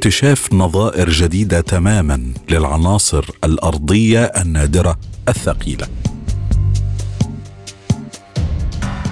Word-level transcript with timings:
اكتشاف 0.00 0.52
نظائر 0.52 1.10
جديدة 1.10 1.60
تماما 1.60 2.32
للعناصر 2.50 3.24
الأرضية 3.44 4.24
النادرة 4.24 4.98
الثقيلة. 5.28 5.86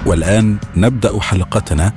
والآن 0.06 0.58
نبدأ 0.77 1.20
حلقتنا 1.20 1.92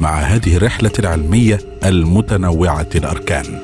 مع 0.00 0.20
هذه 0.20 0.56
الرحلة 0.56 0.92
العلمية 0.98 1.58
المتنوعة 1.84 2.88
الأركان. 2.94 3.62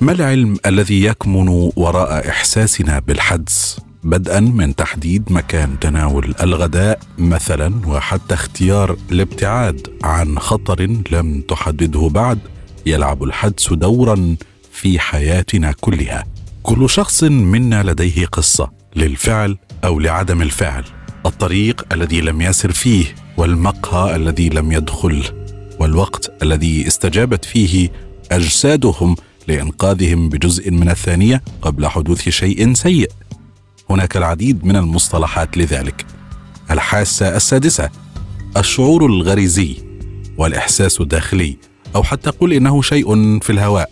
ما 0.00 0.12
العلم 0.12 0.56
الذي 0.66 1.04
يكمن 1.04 1.48
وراء 1.76 2.28
إحساسنا 2.28 2.98
بالحدس؟ 2.98 3.80
بدءا 4.04 4.40
من 4.40 4.74
تحديد 4.76 5.32
مكان 5.32 5.78
تناول 5.78 6.34
الغداء 6.42 7.00
مثلا 7.18 7.86
وحتى 7.86 8.34
اختيار 8.34 8.96
الابتعاد 9.12 9.88
عن 10.02 10.38
خطر 10.38 11.02
لم 11.12 11.40
تحدده 11.40 12.08
بعد 12.08 12.38
يلعب 12.86 13.22
الحدس 13.22 13.72
دورا 13.72 14.36
في 14.72 14.98
حياتنا 14.98 15.72
كلها. 15.80 16.24
كل 16.62 16.90
شخص 16.90 17.24
منا 17.24 17.82
لديه 17.82 18.26
قصة 18.26 18.70
للفعل 18.96 19.58
أو 19.84 19.98
لعدم 19.98 20.42
الفعل. 20.42 20.84
الطريق 21.26 21.86
الذي 21.92 22.20
لم 22.20 22.40
يسر 22.40 22.72
فيه 22.72 23.04
والمقهى 23.36 24.16
الذي 24.16 24.48
لم 24.48 24.72
يدخل 24.72 25.24
والوقت 25.80 26.32
الذي 26.42 26.86
استجابت 26.86 27.44
فيه 27.44 27.92
أجسادهم 28.32 29.16
لإنقاذهم 29.48 30.28
بجزء 30.28 30.70
من 30.70 30.88
الثانية 30.88 31.42
قبل 31.62 31.86
حدوث 31.86 32.28
شيء 32.28 32.74
سيء. 32.74 33.10
هناك 33.90 34.16
العديد 34.16 34.64
من 34.64 34.76
المصطلحات 34.76 35.56
لذلك. 35.56 36.06
الحاسة 36.70 37.36
السادسة 37.36 37.90
الشعور 38.56 39.06
الغريزي 39.06 39.76
والإحساس 40.38 41.00
الداخلي 41.00 41.56
أو 41.96 42.02
حتى 42.02 42.30
قل 42.30 42.52
إنه 42.52 42.82
شيء 42.82 43.38
في 43.40 43.50
الهواء 43.50 43.90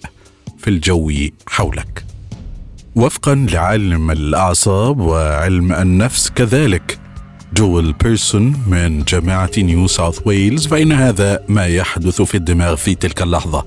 في 0.58 0.70
الجو 0.70 1.12
حولك. 1.46 2.05
وفقا 2.96 3.34
لعالم 3.34 4.10
الأعصاب 4.10 5.00
وعلم 5.00 5.73
النفس 5.73 6.30
كذلك 6.30 6.98
جويل 7.55 7.92
بيرسون 7.92 8.62
من 8.67 9.02
جامعة 9.02 9.50
نيو 9.58 9.86
ساوث 9.86 10.20
ويلز 10.27 10.67
فإن 10.67 10.92
هذا 10.92 11.44
ما 11.48 11.67
يحدث 11.67 12.23
في 12.23 12.36
الدماغ 12.36 12.77
في 12.77 12.94
تلك 12.94 13.23
اللحظة. 13.23 13.67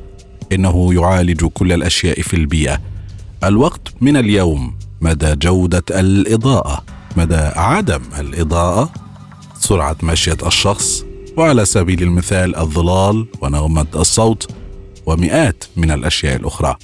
إنه 0.52 0.94
يعالج 0.94 1.46
كل 1.46 1.72
الأشياء 1.72 2.22
في 2.22 2.34
البيئة. 2.34 2.82
الوقت 3.44 3.94
من 4.02 4.18
اليوم. 4.18 4.81
مدى 5.02 5.36
جودة 5.36 5.84
الإضاءة؟ 5.92 6.84
مدى 7.18 7.36
عدم 7.56 8.02
الإضاءة؟ 8.20 8.94
سرعة 9.60 9.98
مشية 10.04 10.38
الشخص؟ 10.46 11.06
وعلى 11.38 11.66
سبيل 11.66 12.04
المثال 12.04 12.56
الظلال 12.56 13.28
ونغمة 13.42 13.88
الصوت؟ 13.96 14.52
ومئات 15.06 15.64
من 15.78 15.92
الأشياء 15.92 16.36
الأخرى. 16.36 16.76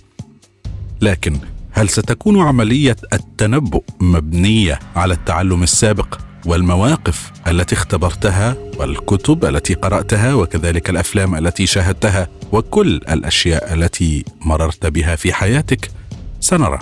لكن 1.01 1.39
هل 1.71 1.89
ستكون 1.89 2.41
عملية 2.41 2.95
التنبؤ 3.13 3.83
مبنية 3.99 4.79
على 4.95 5.13
التعلم 5.13 5.63
السابق 5.63 6.19
والمواقف 6.45 7.31
التي 7.47 7.75
اختبرتها 7.75 8.55
والكتب 8.77 9.45
التي 9.45 9.73
قرأتها 9.73 10.33
وكذلك 10.33 10.89
الأفلام 10.89 11.35
التي 11.35 11.65
شاهدتها 11.65 12.27
وكل 12.51 12.95
الأشياء 12.95 13.73
التي 13.73 14.25
مررت 14.41 14.85
بها 14.85 15.15
في 15.15 15.33
حياتك؟ 15.33 15.91
سنرى. 16.39 16.79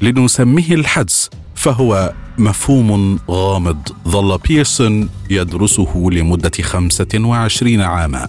لنسميه 0.00 0.74
الحدس 0.74 1.30
فهو 1.54 2.12
مفهوم 2.38 3.18
غامض 3.30 3.88
ظل 4.08 4.38
بيرسون 4.38 5.08
يدرسه 5.30 6.08
لمدة 6.12 6.50
25 6.62 7.80
عاما. 7.80 8.28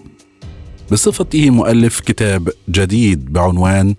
بصفته 0.92 1.50
مؤلف 1.50 2.00
كتاب 2.00 2.50
جديد 2.70 3.34
بعنوان 3.34 3.96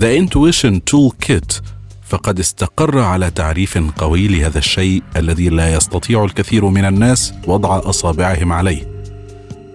The 0.00 0.20
Intuition 0.20 0.80
Toolkit 0.90 1.62
فقد 2.08 2.38
استقر 2.38 2.98
على 2.98 3.30
تعريف 3.30 3.78
قوي 3.78 4.28
لهذا 4.28 4.58
الشيء 4.58 5.02
الذي 5.16 5.48
لا 5.48 5.74
يستطيع 5.74 6.24
الكثير 6.24 6.64
من 6.64 6.84
الناس 6.84 7.32
وضع 7.46 7.78
أصابعهم 7.84 8.52
عليه. 8.52 8.96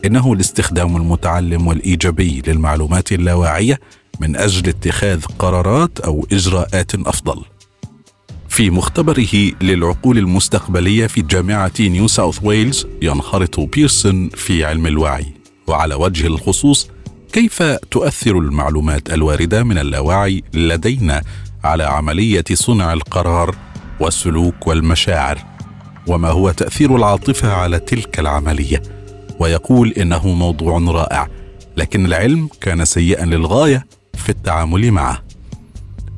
إنه 0.05 0.33
الاستخدام 0.33 0.95
المتعلم 0.95 1.67
والإيجابي 1.67 2.41
للمعلومات 2.47 3.11
اللاواعية 3.11 3.79
من 4.21 4.35
أجل 4.35 4.69
اتخاذ 4.69 5.25
قرارات 5.39 5.99
أو 5.99 6.27
إجراءات 6.31 6.95
أفضل. 6.95 7.41
في 8.49 8.69
مختبره 8.69 9.51
للعقول 9.61 10.17
المستقبلية 10.17 11.07
في 11.07 11.21
جامعة 11.21 11.71
نيو 11.79 12.07
ساوث 12.07 12.39
ويلز 12.43 12.87
ينخرط 13.01 13.59
بيرسون 13.59 14.29
في 14.29 14.65
علم 14.65 14.87
الوعي. 14.87 15.25
وعلى 15.67 15.95
وجه 15.95 16.27
الخصوص 16.27 16.89
كيف 17.33 17.63
تؤثر 17.63 18.37
المعلومات 18.37 19.13
الواردة 19.13 19.63
من 19.63 19.77
اللاوعي 19.77 20.43
لدينا 20.53 21.21
على 21.63 21.83
عملية 21.83 22.43
صنع 22.53 22.93
القرار 22.93 23.55
والسلوك 23.99 24.67
والمشاعر؟ 24.67 25.37
وما 26.07 26.29
هو 26.29 26.51
تأثير 26.51 26.95
العاطفة 26.95 27.53
على 27.53 27.79
تلك 27.79 28.19
العملية؟ 28.19 28.81
ويقول 29.39 29.89
إنه 29.91 30.27
موضوع 30.27 30.77
رائع 30.77 31.27
لكن 31.77 32.05
العلم 32.05 32.49
كان 32.61 32.85
سيئا 32.85 33.25
للغاية 33.25 33.85
في 34.21 34.29
التعامل 34.29 34.91
معه. 34.91 35.23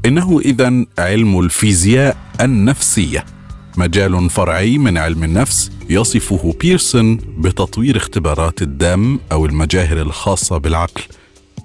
إنه 0.05 0.39
اذا 0.39 0.85
علم 0.99 1.39
الفيزياء 1.39 2.17
النفسية. 2.41 3.25
مجال 3.77 4.29
فرعي 4.29 4.77
من 4.77 4.97
علم 4.97 5.23
النفس 5.23 5.71
يصفه 5.89 6.55
بيرسون 6.61 7.17
بتطوير 7.17 7.97
اختبارات 7.97 8.61
الدم 8.61 9.19
أو 9.31 9.45
المجاهر 9.45 10.01
الخاصة 10.01 10.57
بالعقل. 10.57 11.01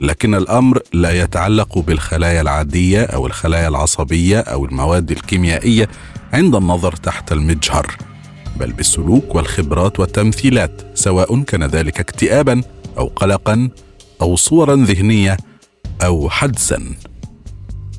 لكن 0.01 0.35
الأمر 0.35 0.79
لا 0.93 1.23
يتعلق 1.23 1.79
بالخلايا 1.79 2.41
العادية 2.41 3.03
أو 3.03 3.27
الخلايا 3.27 3.69
العصبية 3.69 4.41
أو 4.41 4.65
المواد 4.65 5.11
الكيميائية 5.11 5.89
عند 6.33 6.55
النظر 6.55 6.93
تحت 6.97 7.33
المجهر 7.33 7.97
بل 8.57 8.73
بالسلوك 8.73 9.35
والخبرات 9.35 10.01
والتمثيلات 10.01 10.83
سواء 10.95 11.43
كان 11.43 11.65
ذلك 11.65 12.01
اكتئابا 12.01 12.63
أو 12.99 13.07
قلقا 13.07 13.69
أو 14.23 14.37
صورا 14.37 14.77
ذهنية 14.77 15.37
أو 16.03 16.31
حدسا 16.31 16.95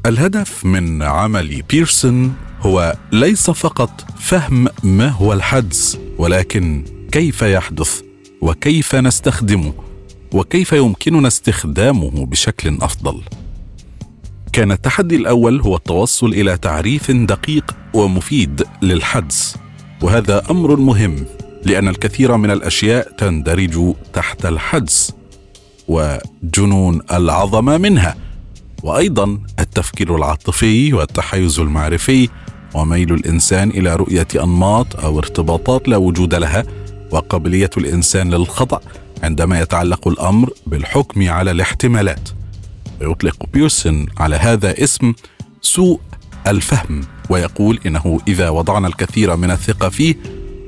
الهدف 0.06 0.66
من 0.66 1.04
عمل 1.04 1.62
بيرسون 1.62 2.34
هو 2.62 2.96
ليس 3.12 3.50
فقط 3.50 4.06
فهم 4.20 4.68
ما 4.84 5.08
هو 5.08 5.34
الحدس 5.34 5.98
ولكن 6.18 6.84
كيف 7.12 7.42
يحدث 7.42 8.02
وكيف 8.42 8.96
نستخدمه 8.96 9.74
وكيف 10.34 10.74
يمكننا 10.74 11.28
استخدامه 11.28 12.26
بشكل 12.26 12.78
أفضل. 12.82 13.22
كان 14.54 14.72
التحدي 14.72 15.16
الأول 15.16 15.62
هو 15.62 15.76
التوصل 15.76 16.28
إلى 16.28 16.58
تعريف 16.58 17.12
دقيق 17.12 17.76
ومفيد 17.94 18.64
للحدس 18.82 19.56
وهذا 20.02 20.44
أمر 20.52 20.76
مهم 20.76 21.26
لأن 21.66 21.88
الكثير 21.88 22.38
من 22.38 22.52
الأشياء 22.52 23.12
تندرج 23.18 23.94
تحت 24.14 24.46
الحدس 24.46 25.14
وجنون 25.90 27.02
العظمه 27.12 27.78
منها 27.78 28.16
وأيضا 28.84 29.40
التفكير 29.60 30.16
العاطفي 30.16 30.94
والتحيز 30.94 31.60
المعرفي 31.60 32.30
وميل 32.74 33.14
الإنسان 33.14 33.70
إلى 33.70 33.96
رؤية 33.96 34.28
أنماط 34.36 34.96
أو 35.06 35.20
ارتباطات 35.20 35.88
لا 35.88 35.98
وجود 35.98 36.36
لها 36.36 36.64
وقابلية 37.12 37.70
الإنسان 37.78 38.30
للخطأ 38.30 38.82
عندما 39.24 39.60
يتعلق 39.62 40.08
الأمر 40.08 40.50
بالحكم 40.68 41.30
على 41.30 41.52
الاحتمالات. 41.52 42.30
ويطلق 43.02 43.46
بيرسون 43.54 44.06
على 44.18 44.36
هذا 44.36 44.84
اسم 44.84 45.14
سوء 45.62 46.00
الفهم 46.48 47.02
ويقول 47.30 47.80
إنه 47.86 48.20
إذا 48.28 48.50
وضعنا 48.50 48.88
الكثير 48.88 49.36
من 49.36 49.52
الثقة 49.52 49.90
فيه 49.90 50.16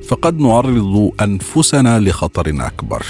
فقد 0.07 0.39
نعرض 0.39 1.11
أنفسنا 1.21 1.99
لخطر 1.99 2.49
أكبر. 2.65 3.05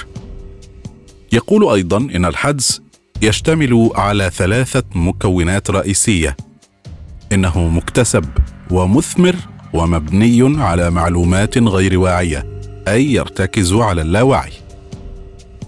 يقول 1.34 1.74
أيضا 1.74 1.98
إن 1.98 2.26
الحدس 2.26 2.82
يشتمل 3.22 3.90
على 3.96 4.30
ثلاثة 4.30 4.84
مكونات 4.96 5.72
رئيسية. 5.72 6.38
إنه 7.32 7.68
مكتسب 7.68 8.26
ومثمر 8.72 9.36
ومبني 9.74 10.64
على 10.64 10.90
معلومات 10.90 11.58
غير 11.58 12.00
واعية 12.00 12.62
أي 12.88 13.14
يرتكز 13.14 13.74
على 13.74 14.02
اللاوعي. 14.02 14.52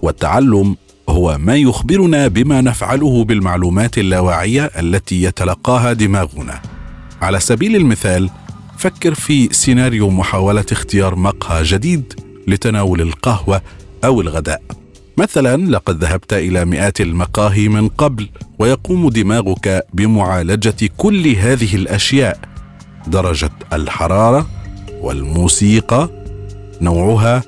والتعلم 0.02 0.76
هو 1.08 1.38
ما 1.38 1.56
يخبرنا 1.56 2.28
بما 2.28 2.60
نفعله 2.60 3.24
بالمعلومات 3.24 3.98
اللاواعيه 3.98 4.64
التي 4.64 5.22
يتلقاها 5.22 5.92
دماغنا. 5.92 6.62
على 7.22 7.40
سبيل 7.40 7.76
المثال 7.76 8.30
فكر 8.78 9.14
في 9.14 9.52
سيناريو 9.52 10.10
محاولة 10.10 10.64
اختيار 10.72 11.14
مقهى 11.16 11.62
جديد 11.62 12.20
لتناول 12.48 13.00
القهوة 13.00 13.62
أو 14.04 14.20
الغداء. 14.20 14.62
مثلا 15.16 15.70
لقد 15.70 16.04
ذهبت 16.04 16.32
إلى 16.32 16.64
مئات 16.64 17.00
المقاهي 17.00 17.68
من 17.68 17.88
قبل 17.88 18.28
ويقوم 18.58 19.08
دماغك 19.08 19.86
بمعالجة 19.92 20.90
كل 20.96 21.28
هذه 21.28 21.74
الأشياء. 21.76 22.38
درجة 23.06 23.50
الحرارة 23.72 24.46
والموسيقى 25.00 26.08
نوعها 26.80 27.42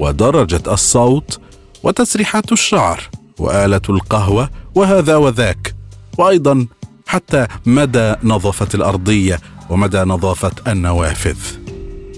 ودرجة 0.00 0.62
الصوت 0.72 1.40
وتسريحات 1.82 2.52
الشعر 2.52 3.00
وآلة 3.38 3.80
القهوة 3.88 4.50
وهذا 4.74 5.16
وذاك. 5.16 5.74
وأيضا 6.18 6.66
حتى 7.06 7.46
مدى 7.66 8.14
نظافة 8.24 8.68
الأرضية 8.74 9.40
ومدى 9.70 9.98
نظافة 9.98 10.52
النوافذ. 10.68 11.38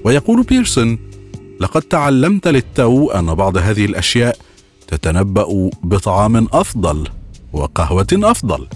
ويقول 0.04 0.42
بيرسون 0.42 0.98
لقد 1.60 1.82
تعلمت 1.82 2.48
للتو 2.48 3.10
أن 3.10 3.34
بعض 3.34 3.56
هذه 3.56 3.84
الأشياء 3.84 4.36
تتنبأ 4.88 5.70
بطعام 5.82 6.48
أفضل 6.52 7.08
وقهوة 7.52 8.06
أفضل. 8.12 8.66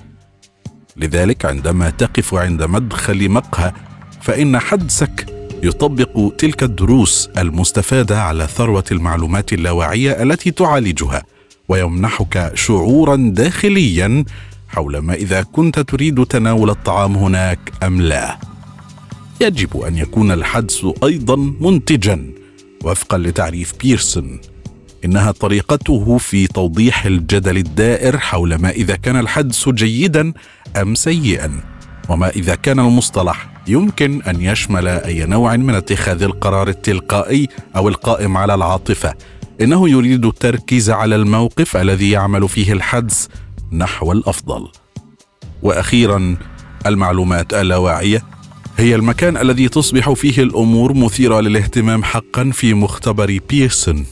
لذلك 0.96 1.44
عندما 1.44 1.90
تقف 1.90 2.34
عند 2.34 2.62
مدخل 2.62 3.28
مقهى 3.28 3.72
فإن 4.20 4.58
حدسك 4.58 5.26
يطبق 5.62 6.32
تلك 6.38 6.62
الدروس 6.62 7.28
المستفادة 7.38 8.22
على 8.22 8.46
ثروة 8.46 8.84
المعلومات 8.92 9.52
اللاواعية 9.52 10.22
التي 10.22 10.50
تعالجها 10.50 11.22
ويمنحك 11.68 12.52
شعورا 12.54 13.16
داخليا 13.16 14.24
حول 14.68 14.98
ما 14.98 15.14
إذا 15.14 15.42
كنت 15.42 15.78
تريد 15.80 16.24
تناول 16.26 16.70
الطعام 16.70 17.16
هناك 17.16 17.72
أم 17.82 18.02
لا. 18.02 18.38
يجب 19.40 19.76
أن 19.76 19.96
يكون 19.96 20.30
الحدس 20.32 20.86
أيضا 21.04 21.36
منتجا 21.36 22.30
وفقا 22.84 23.18
لتعريف 23.18 23.74
بيرسون. 23.80 24.40
إنها 25.04 25.30
طريقته 25.30 26.18
في 26.18 26.46
توضيح 26.46 27.04
الجدل 27.04 27.56
الدائر 27.56 28.18
حول 28.18 28.54
ما 28.54 28.70
إذا 28.70 28.96
كان 28.96 29.16
الحدس 29.16 29.68
جيدا 29.68 30.32
أم 30.76 30.94
سيئا 30.94 31.60
وما 32.08 32.28
إذا 32.28 32.54
كان 32.54 32.80
المصطلح 32.80 33.50
يمكن 33.66 34.22
أن 34.22 34.40
يشمل 34.40 34.88
أي 34.88 35.26
نوع 35.26 35.56
من 35.56 35.74
اتخاذ 35.74 36.22
القرار 36.22 36.68
التلقائي 36.68 37.48
أو 37.76 37.88
القائم 37.88 38.36
على 38.36 38.54
العاطفة. 38.54 39.14
إنه 39.60 39.88
يريد 39.88 40.24
التركيز 40.24 40.90
على 40.90 41.16
الموقف 41.16 41.76
الذي 41.76 42.10
يعمل 42.10 42.48
فيه 42.48 42.72
الحدس 42.72 43.28
نحو 43.72 44.12
الأفضل. 44.12 44.68
وأخيرا 45.62 46.36
المعلومات 46.86 47.54
اللاواعية. 47.54 48.22
هي 48.78 48.94
المكان 48.94 49.36
الذي 49.36 49.68
تصبح 49.68 50.12
فيه 50.12 50.42
الأمور 50.42 50.92
مثيرة 50.94 51.40
للاهتمام 51.40 52.04
حقا 52.04 52.50
في 52.52 52.74
مختبر 52.74 53.38
بيرسون. 53.48 54.06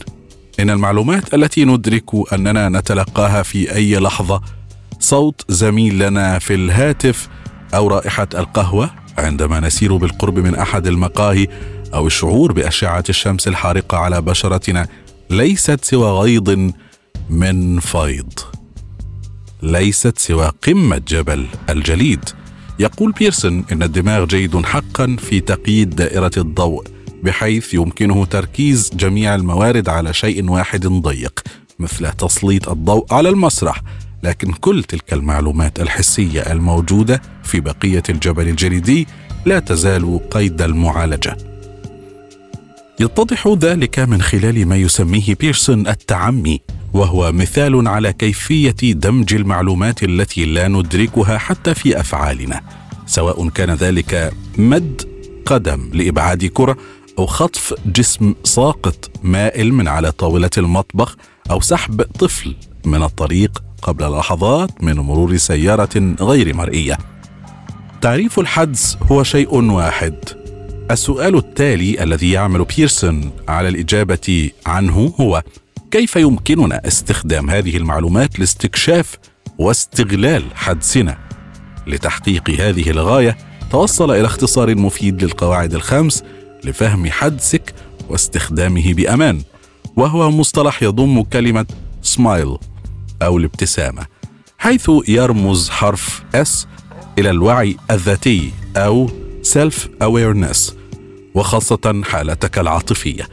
ان 0.60 0.70
المعلومات 0.70 1.34
التي 1.34 1.64
ندرك 1.64 2.32
أننا 2.32 2.68
نتلقاها 2.68 3.42
في 3.42 3.74
أي 3.74 3.96
لحظة. 3.96 4.40
صوت 5.00 5.44
زميل 5.48 5.98
لنا 5.98 6.38
في 6.38 6.54
الهاتف 6.54 7.28
أو 7.74 7.88
رائحة 7.88 8.28
القهوة 8.34 8.90
عندما 9.18 9.60
نسير 9.60 9.96
بالقرب 9.96 10.38
من 10.38 10.54
أحد 10.54 10.86
المقاهي 10.86 11.46
أو 11.94 12.06
الشعور 12.06 12.52
بأشعة 12.52 13.04
الشمس 13.08 13.48
الحارقة 13.48 13.98
على 13.98 14.20
بشرتنا. 14.20 14.86
ليست 15.30 15.84
سوى 15.84 16.10
غيض 16.10 16.72
من 17.30 17.80
فيض. 17.80 18.32
ليست 19.62 20.18
سوى 20.18 20.52
قمة 20.66 21.02
جبل 21.08 21.46
الجليد. 21.70 22.24
يقول 22.78 23.12
بيرسون 23.12 23.64
إن 23.72 23.82
الدماغ 23.82 24.24
جيد 24.24 24.64
حقا 24.64 25.16
في 25.18 25.40
تقييد 25.40 25.90
دائرة 25.90 26.30
الضوء. 26.36 26.84
بحيث 27.22 27.74
يمكنه 27.74 28.24
تركيز 28.24 28.90
جميع 28.94 29.34
الموارد 29.34 29.88
على 29.88 30.14
شيء 30.14 30.50
واحد 30.50 30.86
ضيق 30.86 31.42
مثل 31.78 32.12
تسليط 32.12 32.68
الضوء 32.68 33.14
على 33.14 33.28
المسرح. 33.28 33.82
لكن 34.22 34.52
كل 34.52 34.84
تلك 34.84 35.12
المعلومات 35.12 35.80
الحسية 35.80 36.40
الموجودة 36.40 37.22
في 37.42 37.60
بقية 37.60 38.02
الجبل 38.08 38.48
الجليدي 38.48 39.06
لا 39.46 39.58
تزال 39.58 40.20
قيد 40.30 40.62
المعالجة. 40.62 41.36
يتضح 43.00 43.48
ذلك 43.48 43.98
من 43.98 44.22
خلال 44.22 44.66
ما 44.66 44.76
يسميه 44.76 45.34
بيرسون 45.40 45.88
التعمي 45.88 46.60
وهو 46.92 47.32
مثال 47.32 47.88
على 47.88 48.12
كيفية 48.12 48.92
دمج 48.92 49.34
المعلومات 49.34 50.02
التي 50.02 50.44
لا 50.44 50.68
ندركها 50.68 51.38
حتى 51.38 51.74
في 51.74 52.00
أفعالنا. 52.00 52.60
سواء 53.06 53.48
كان 53.48 53.70
ذلك 53.70 54.32
مد 54.58 55.02
قدم 55.46 55.90
لإبعاد 55.92 56.44
كرة 56.44 56.76
أو 57.18 57.26
خطف 57.26 57.74
جسم 57.86 58.34
ساقط 58.44 59.10
مائل 59.22 59.74
من 59.74 59.88
على 59.88 60.12
طاولة 60.12 60.50
المطبخ 60.58 61.16
أو 61.50 61.60
سحب 61.60 62.02
طفل 62.02 62.56
من 62.84 63.02
الطريق 63.02 63.62
قبل 63.82 64.10
لحظات 64.10 64.84
من 64.84 64.94
مرور 64.94 65.36
سيارة 65.36 66.14
غير 66.20 66.54
مرئية. 66.54 66.98
تعريف 68.00 68.38
الحدس 68.38 68.98
هو 69.02 69.22
شيء 69.22 69.54
واحد. 69.54 70.14
السؤال 70.90 71.36
التالي 71.36 72.02
الذي 72.02 72.30
يعمل 72.30 72.64
بيرسون 72.64 73.30
على 73.48 73.68
الإجابة 73.68 74.50
عنه 74.66 75.14
هو 75.20 75.42
كيف 75.90 76.16
يمكننا 76.16 76.86
استخدام 76.86 77.50
هذه 77.50 77.76
المعلومات 77.76 78.38
لاستكشاف 78.38 79.18
واستغلال 79.58 80.44
حدسنا؟ 80.54 81.18
لتحقيق 81.86 82.50
هذه 82.50 82.90
الغاية 82.90 83.36
توصل 83.70 84.10
إلى 84.10 84.26
اختصار 84.26 84.74
مفيد 84.74 85.24
للقواعد 85.24 85.74
الخمس 85.74 86.24
لفهم 86.64 87.10
حدسك 87.10 87.74
واستخدامه 88.08 88.94
بأمان 88.94 89.42
وهو 89.96 90.30
مصطلح 90.30 90.82
يضم 90.82 91.22
كلمة 91.22 91.66
سمايل 92.02 92.56
أو 93.22 93.38
الابتسامة 93.38 94.06
حيث 94.58 94.90
يرمز 95.08 95.70
حرف 95.70 96.22
S 96.34 96.66
إلى 97.18 97.30
الوعي 97.30 97.76
الذاتي 97.90 98.50
أو 98.76 99.10
self 99.42 99.88
awareness 100.04 100.72
وخاصة 101.34 102.02
حالتك 102.04 102.58
العاطفية. 102.58 103.28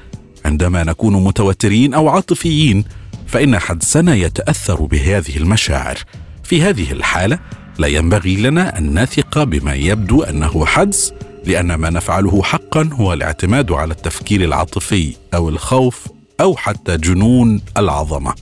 عندما 0.45 0.83
نكون 0.83 1.23
متوترين 1.23 1.93
أو 1.93 2.09
عاطفيين 2.09 2.83
فإن 3.27 3.59
حدسنا 3.59 4.15
يتأثر 4.15 4.81
بهذه 4.81 5.37
المشاعر. 5.37 5.97
في 6.43 6.61
هذه 6.61 6.91
الحالة 6.91 7.39
لا 7.79 7.87
ينبغي 7.87 8.35
لنا 8.35 8.77
أن 8.77 8.99
نثق 8.99 9.43
بما 9.43 9.73
يبدو 9.73 10.23
أنه 10.23 10.65
حدس 10.65 11.13
لأن 11.45 11.75
ما 11.75 11.89
نفعله 11.89 12.43
حقا 12.43 12.89
هو 12.93 13.13
الاعتماد 13.13 13.71
على 13.71 13.93
التفكير 13.93 14.43
العاطفي 14.43 15.15
أو 15.33 15.49
الخوف 15.49 16.07
أو 16.41 16.55
حتى 16.55 16.97
جنون 16.97 17.61
العظمة. 17.77 18.33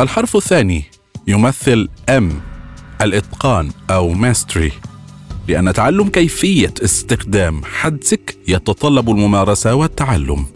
الحرف 0.00 0.36
الثاني 0.36 0.84
يمثل 1.26 1.88
M 2.08 2.40
الإتقان 3.02 3.70
أو 3.90 4.08
mastery 4.08 4.72
لأن 5.48 5.72
تعلم 5.72 6.08
كيفية 6.08 6.74
استخدام 6.84 7.64
حدسك 7.64 8.36
يتطلب 8.48 9.10
الممارسة 9.10 9.74
والتعلم. 9.74 10.46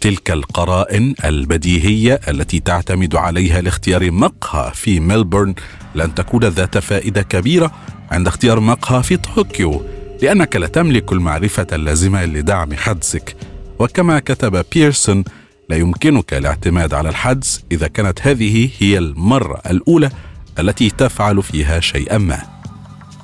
تلك 0.00 0.30
القرائن 0.30 1.14
البديهية 1.24 2.20
التي 2.28 2.60
تعتمد 2.60 3.16
عليها 3.16 3.60
لاختيار 3.60 4.10
مقهى 4.10 4.72
في 4.74 5.00
ملبورن 5.00 5.54
لن 5.94 6.14
تكون 6.14 6.44
ذات 6.44 6.78
فائدة 6.78 7.22
كبيرة 7.22 7.72
عند 8.10 8.26
اختيار 8.26 8.60
مقهى 8.60 9.02
في 9.02 9.16
طوكيو. 9.16 9.82
لأنك 10.22 10.56
لا 10.56 10.66
تملك 10.66 11.12
المعرفة 11.12 11.66
اللازمة 11.72 12.24
لدعم 12.24 12.74
حدسك 12.74 13.36
وكما 13.78 14.18
كتب 14.18 14.64
بيرسون 14.72 15.24
لا 15.68 15.76
يمكنك 15.76 16.34
الاعتماد 16.34 16.94
على 16.94 17.08
الحدس 17.08 17.64
إذا 17.72 17.88
كانت 17.88 18.18
هذه 18.22 18.70
هي 18.78 18.98
المرة 18.98 19.62
الأولى 19.70 20.10
التي 20.58 20.90
تفعل 20.90 21.42
فيها 21.42 21.80
شيئا 21.80 22.18
ما. 22.18 22.42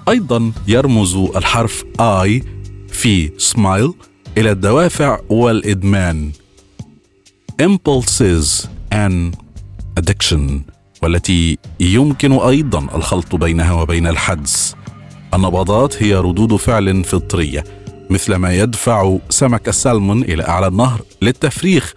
أيضا 0.08 0.52
يرمز 0.66 1.14
الحرف 1.16 1.84
I 2.00 2.42
في 2.88 3.30
سمايل 3.38 3.92
إلى 4.38 4.50
الدوافع 4.50 5.18
والإدمان. 5.28 6.32
Impulses 7.62 8.66
and 8.94 9.36
addiction 10.00 10.42
والتي 11.02 11.58
يمكن 11.80 12.32
أيضا 12.32 12.78
الخلط 12.78 13.34
بينها 13.34 13.72
وبين 13.72 14.06
الحدس 14.06 14.74
النبضات 15.34 16.02
هي 16.02 16.14
ردود 16.14 16.56
فعل 16.56 17.04
فطرية 17.04 17.64
مثل 18.10 18.34
ما 18.34 18.54
يدفع 18.54 19.18
سمك 19.30 19.68
السلمون 19.68 20.22
إلى 20.22 20.48
أعلى 20.48 20.66
النهر 20.66 21.00
للتفريخ 21.22 21.94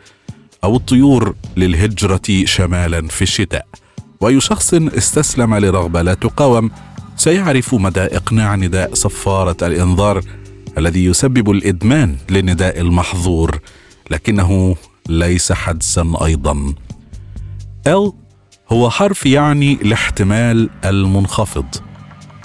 أو 0.64 0.76
الطيور 0.76 1.36
للهجرة 1.58 2.46
شمالا 2.46 3.08
في 3.08 3.22
الشتاء. 3.22 3.68
وأي 4.22 4.42
شخص 4.42 4.74
استسلم 4.74 5.56
لرغبة 5.56 6.02
لا 6.02 6.14
تقاوم 6.14 6.72
سيعرف 7.18 7.76
مدى 7.76 8.02
إقناع 8.02 8.56
نداء 8.56 8.94
صفارة 8.94 9.68
الإنذار 9.68 10.22
الذي 10.78 11.06
يسبب 11.06 11.52
الإدمان 11.52 12.18
للنداء 12.30 12.80
المحظور 12.80 13.60
لكنه 14.12 14.76
ليس 15.10 15.52
حدسا 15.52 16.14
أيضا. 16.26 16.74
L 17.88 18.12
هو 18.70 18.90
حرف 18.90 19.26
يعني 19.26 19.74
الاحتمال 19.74 20.70
المنخفض. 20.86 21.91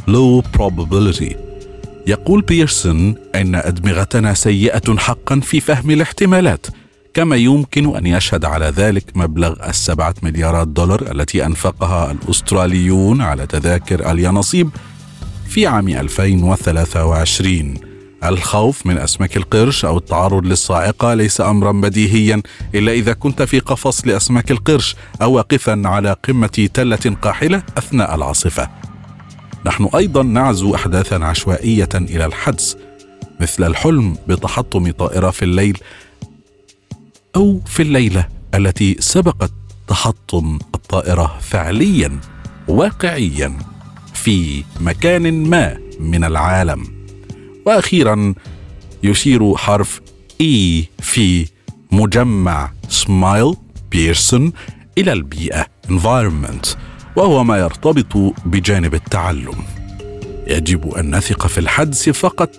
Low 0.08 0.42
probability 0.58 1.36
يقول 2.06 2.40
بيرسون 2.40 3.14
إن 3.34 3.54
أدمغتنا 3.54 4.34
سيئة 4.34 4.96
حقا 4.96 5.40
في 5.40 5.60
فهم 5.60 5.90
الاحتمالات 5.90 6.66
كما 7.14 7.36
يمكن 7.36 7.96
أن 7.96 8.06
يشهد 8.06 8.44
على 8.44 8.72
ذلك 8.76 9.04
مبلغ 9.14 9.68
السبعة 9.68 10.14
مليارات 10.22 10.68
دولار 10.68 11.12
التي 11.12 11.46
أنفقها 11.46 12.10
الأستراليون 12.10 13.20
على 13.20 13.46
تذاكر 13.46 14.10
اليانصيب 14.10 14.70
في 15.48 15.66
عام 15.66 15.88
2023 15.88 17.74
الخوف 18.24 18.86
من 18.86 18.98
أسماك 18.98 19.36
القرش 19.36 19.84
أو 19.84 19.98
التعرض 19.98 20.46
للصاعقة 20.46 21.14
ليس 21.14 21.40
امرا 21.40 21.72
بديهيا 21.72 22.42
إلا 22.74 22.92
إذا 22.92 23.12
كنت 23.12 23.42
في 23.42 23.58
قفص 23.58 24.06
لأسماك 24.06 24.50
القرش 24.50 24.96
أو 25.22 25.32
واقفا 25.32 25.82
على 25.84 26.16
قمة 26.28 26.68
تلة 26.74 27.16
قاحلة 27.22 27.62
أثناء 27.78 28.14
العاصفة. 28.14 28.68
نحن 29.66 29.88
أيضا 29.94 30.22
نعزو 30.22 30.74
احداثا 30.74 31.14
عشوائية 31.14 31.88
إلى 31.94 32.26
الحدس 32.26 32.76
مثل 33.40 33.64
الحلم 33.64 34.16
بتحطم 34.28 34.90
طائرة 34.90 35.30
في 35.30 35.44
الليل 35.44 35.78
أو 37.36 37.60
في 37.66 37.82
الليلة 37.82 38.28
التي 38.54 38.96
سبقت 39.00 39.52
تحطم 39.88 40.58
الطائرة 40.74 41.38
فعليا 41.40 42.20
واقعيا 42.68 43.58
في 44.14 44.64
مكان 44.80 45.32
ما 45.50 45.78
من 46.00 46.24
العالم. 46.24 46.86
وأخيرا 47.66 48.34
يشير 49.02 49.56
حرف 49.56 50.00
اي 50.40 50.82
e 50.82 51.02
في 51.02 51.46
مجمع 51.92 52.72
سمايل 52.88 53.54
بيرسون 53.90 54.52
إلى 54.98 55.12
البيئة 55.12 55.66
environment. 55.88 56.76
وهو 57.16 57.44
ما 57.44 57.58
يرتبط 57.58 58.34
بجانب 58.46 58.94
التعلم. 58.94 59.64
يجب 60.46 60.94
أن 60.94 61.16
نثق 61.16 61.46
في 61.46 61.58
الحدس 61.58 62.08
فقط 62.08 62.50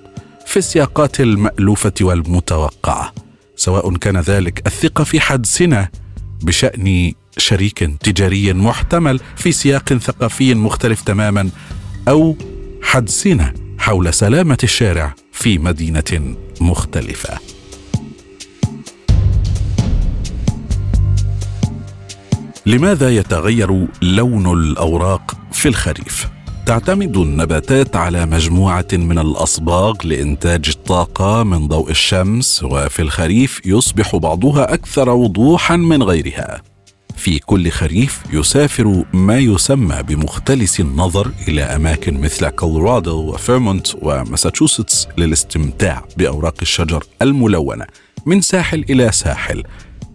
في 0.45 0.57
السياقات 0.57 1.19
المألوفة 1.19 1.93
والمتوقعة 2.01 3.13
سواء 3.55 3.95
كان 3.95 4.17
ذلك 4.17 4.67
الثقة 4.67 5.03
في 5.03 5.19
حدسنا 5.19 5.89
بشأن 6.43 7.13
شريك 7.37 7.79
تجاري 7.79 8.53
محتمل 8.53 9.19
في 9.35 9.51
سياق 9.51 9.93
ثقافي 9.93 10.55
مختلف 10.55 11.01
تماما 11.01 11.49
أو 12.07 12.37
حدسنا 12.81 13.53
حول 13.79 14.13
سلامة 14.13 14.57
الشارع 14.63 15.15
في 15.31 15.57
مدينة 15.57 16.35
مختلفة. 16.61 17.56
لماذا 22.67 23.09
يتغير 23.09 23.87
لون 24.01 24.53
الأوراق 24.59 25.37
في 25.51 25.67
الخريف؟ 25.67 26.27
تعتمد 26.65 27.17
النباتات 27.17 27.95
على 27.95 28.25
مجموعة 28.25 28.87
من 28.93 29.19
الأصباغ 29.19 29.93
لإنتاج 30.03 30.69
الطاقة 30.69 31.43
من 31.43 31.67
ضوء 31.67 31.91
الشمس 31.91 32.63
وفي 32.63 33.01
الخريف 33.01 33.61
يصبح 33.65 34.15
بعضها 34.15 34.73
أكثر 34.73 35.09
وضوحا 35.09 35.75
من 35.75 36.03
غيرها. 36.03 36.61
في 37.15 37.39
كل 37.39 37.69
خريف 37.69 38.23
يسافر 38.33 39.03
ما 39.13 39.39
يسمى 39.39 40.03
بمختلسي 40.03 40.79
النظر 40.79 41.31
إلى 41.47 41.61
أماكن 41.61 42.21
مثل 42.21 42.49
كولورادو 42.49 43.17
وفيرمونت 43.17 43.87
وماساتشوستس 44.01 45.07
للاستمتاع 45.17 46.05
بأوراق 46.17 46.55
الشجر 46.61 47.03
الملونة 47.21 47.85
من 48.25 48.41
ساحل 48.41 48.85
إلى 48.89 49.11
ساحل. 49.11 49.63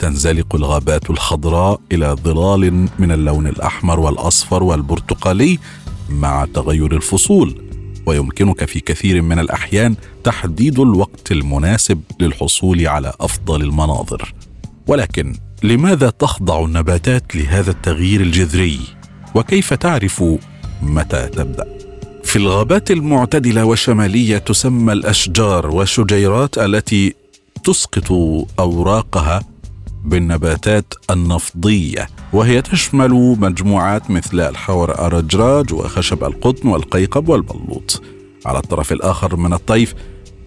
تنزلق 0.03 0.55
الغابات 0.55 1.11
الخضراء 1.11 1.81
إلى 1.93 2.17
ظلال 2.25 2.89
من 2.99 3.13
اللون 3.13 3.47
الأحمر 3.47 4.01
والأصفر 4.01 4.63
والبرتقالي 4.63 5.59
مع 6.09 6.47
تغير 6.55 6.97
الفصول 6.97 7.63
ويمكنك 8.07 8.65
في 8.65 8.81
كثير 8.81 9.23
من 9.23 9.39
الأحيان 9.39 9.95
تحديد 10.25 10.79
الوقت 10.79 11.33
المناسب 11.33 12.01
للحصول 12.21 12.87
على 12.87 13.13
أفضل 13.21 13.63
المناظر. 13.63 14.35
ولكن 14.87 15.35
لماذا 15.63 16.11
تخضع 16.11 16.65
النباتات 16.65 17.37
لهذا 17.37 17.71
التغيير 17.71 18.21
الجذري؟ 18.21 18.81
وكيف 19.35 19.75
تعرف 19.75 20.25
متى 20.83 21.29
تبدأ؟ 21.29 21.67
في 22.25 22.37
الغابات 22.37 22.91
المعتدلة 22.91 23.65
والشماليه 23.65 24.39
تسمى 24.39 24.93
الأشجار 24.93 25.67
والشجيرات 25.71 26.59
التي 26.59 27.15
تسقط 27.65 28.13
أوراقها 28.59 29.52
بالنباتات 30.05 30.95
النفضية 31.11 32.09
وهي 32.33 32.63
تشمل 32.63 33.37
مجموعات 33.41 34.11
مثل 34.11 34.41
الحور 34.41 35.07
الرجراج 35.07 35.73
وخشب 35.73 36.25
القطن 36.25 36.69
والقيقب 36.69 37.29
والبلوط. 37.29 38.03
على 38.47 38.59
الطرف 38.59 38.93
الآخر 38.93 39.37
من 39.37 39.53
الطيف 39.53 39.95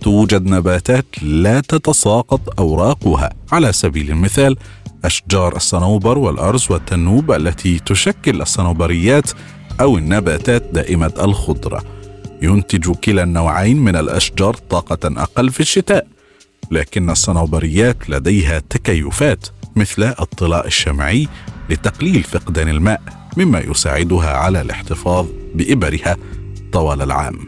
توجد 0.01 0.45
نباتات 0.45 1.05
لا 1.21 1.61
تتساقط 1.61 2.59
أوراقها. 2.59 3.29
على 3.51 3.73
سبيل 3.73 4.09
المثال 4.09 4.57
أشجار 5.05 5.55
الصنوبر 5.55 6.17
والأرز 6.17 6.71
والتنوب 6.71 7.31
التي 7.31 7.79
تشكل 7.79 8.41
الصنوبريات 8.41 9.31
أو 9.81 9.97
النباتات 9.97 10.63
دائمة 10.73 11.13
الخضرة. 11.19 11.83
ينتج 12.41 12.91
كلا 12.91 13.23
النوعين 13.23 13.77
من 13.77 13.95
الأشجار 13.95 14.53
طاقة 14.53 15.21
أقل 15.23 15.49
في 15.49 15.59
الشتاء. 15.59 16.07
لكن 16.71 17.09
الصنوبريات 17.09 18.09
لديها 18.09 18.59
تكيفات 18.59 19.47
مثل 19.75 20.03
الطلاء 20.03 20.67
الشمعي 20.67 21.27
لتقليل 21.69 22.23
فقدان 22.23 22.69
الماء 22.69 23.01
مما 23.37 23.59
يساعدها 23.59 24.29
على 24.37 24.61
الاحتفاظ 24.61 25.25
بإبرها 25.55 26.17
طوال 26.71 27.01
العام. 27.01 27.47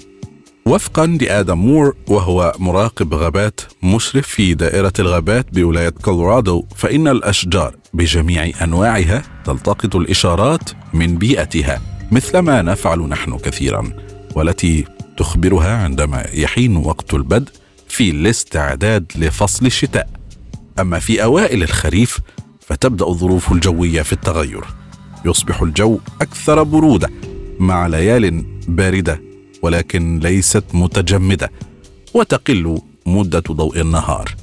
وفقا 0.67 1.05
لآدم 1.05 1.57
مور 1.57 1.95
وهو 2.07 2.53
مراقب 2.59 3.13
غابات 3.13 3.61
مشرف 3.83 4.27
في 4.27 4.53
دائرة 4.53 4.93
الغابات 4.99 5.45
بولاية 5.53 5.89
كولورادو 5.89 6.65
فإن 6.75 7.07
الأشجار 7.07 7.75
بجميع 7.93 8.51
أنواعها 8.63 9.23
تلتقط 9.45 9.95
الإشارات 9.95 10.69
من 10.93 11.17
بيئتها 11.17 11.81
مثل 12.11 12.39
ما 12.39 12.61
نفعل 12.61 12.99
نحن 12.99 13.37
كثيرا 13.37 13.89
والتي 14.35 14.85
تخبرها 15.17 15.83
عندما 15.83 16.25
يحين 16.33 16.77
وقت 16.77 17.13
البدء 17.13 17.51
في 17.97 18.11
الاستعداد 18.11 19.11
لفصل 19.15 19.65
الشتاء. 19.65 20.09
أما 20.79 20.99
في 20.99 21.23
أوائل 21.23 21.63
الخريف 21.63 22.19
فتبدأ 22.61 23.07
الظروف 23.07 23.51
الجوية 23.51 24.01
في 24.01 24.13
التغير. 24.13 24.65
يصبح 25.25 25.61
الجو 25.61 25.99
أكثر 26.21 26.63
برودة 26.63 27.09
مع 27.59 27.87
ليال 27.87 28.45
باردة 28.67 29.21
ولكن 29.61 30.19
ليست 30.19 30.63
متجمدة 30.73 31.51
وتقل 32.13 32.81
مدة 33.05 33.43
ضوء 33.51 33.81
النهار. 33.81 34.35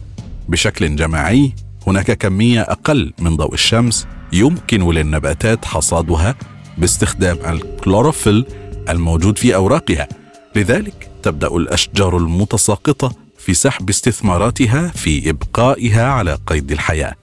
بشكل 0.49 0.97
جماعي 0.97 1.53
هناك 1.87 2.13
كمية 2.13 2.61
أقل 2.61 3.13
من 3.19 3.37
ضوء 3.37 3.55
الشمس 3.55 4.07
يمكن 4.33 4.91
للنباتات 4.91 5.65
حصادها 5.65 6.35
باستخدام 6.79 7.39
الكلوروفيل 7.55 8.47
الموجود 8.89 9.39
في 9.39 9.55
أوراقها. 9.55 10.09
لذلك 10.57 11.11
تبدأ 11.23 11.57
الأشجار 11.57 12.17
المتساقطة 12.17 13.24
في 13.45 13.55
سحب 13.55 13.89
استثماراتها 13.89 14.89
في 14.89 15.31
إبقائها 15.31 16.07
على 16.07 16.39
قيد 16.47 16.73
الحياة. 16.73 17.15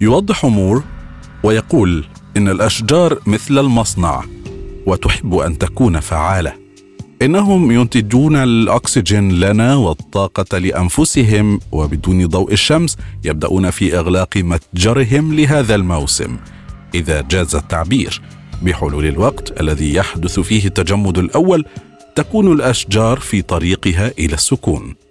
يوضح 0.00 0.46
مور 0.46 0.84
ويقول 1.42 2.04
إن 2.36 2.48
الأشجار 2.48 3.18
مثل 3.26 3.58
المصنع 3.58 4.24
وتحب 4.86 5.34
أن 5.34 5.58
تكون 5.58 6.00
فعالة. 6.00 6.52
إنهم 7.22 7.70
ينتجون 7.70 8.36
الأكسجين 8.36 9.32
لنا 9.40 9.74
والطاقة 9.74 10.58
لأنفسهم 10.58 11.60
وبدون 11.72 12.26
ضوء 12.26 12.52
الشمس 12.52 12.96
يبدأون 13.24 13.70
في 13.70 13.98
إغلاق 13.98 14.36
متجرهم 14.36 15.34
لهذا 15.34 15.74
الموسم. 15.74 16.36
إذا 16.94 17.20
جاز 17.20 17.54
التعبير 17.54 18.22
بحلول 18.62 19.06
الوقت 19.06 19.60
الذي 19.60 19.94
يحدث 19.94 20.40
فيه 20.40 20.66
التجمد 20.66 21.18
الأول 21.18 21.64
تكون 22.14 22.52
الأشجار 22.52 23.20
في 23.20 23.42
طريقها 23.42 24.12
إلى 24.18 24.34
السكون. 24.34 25.05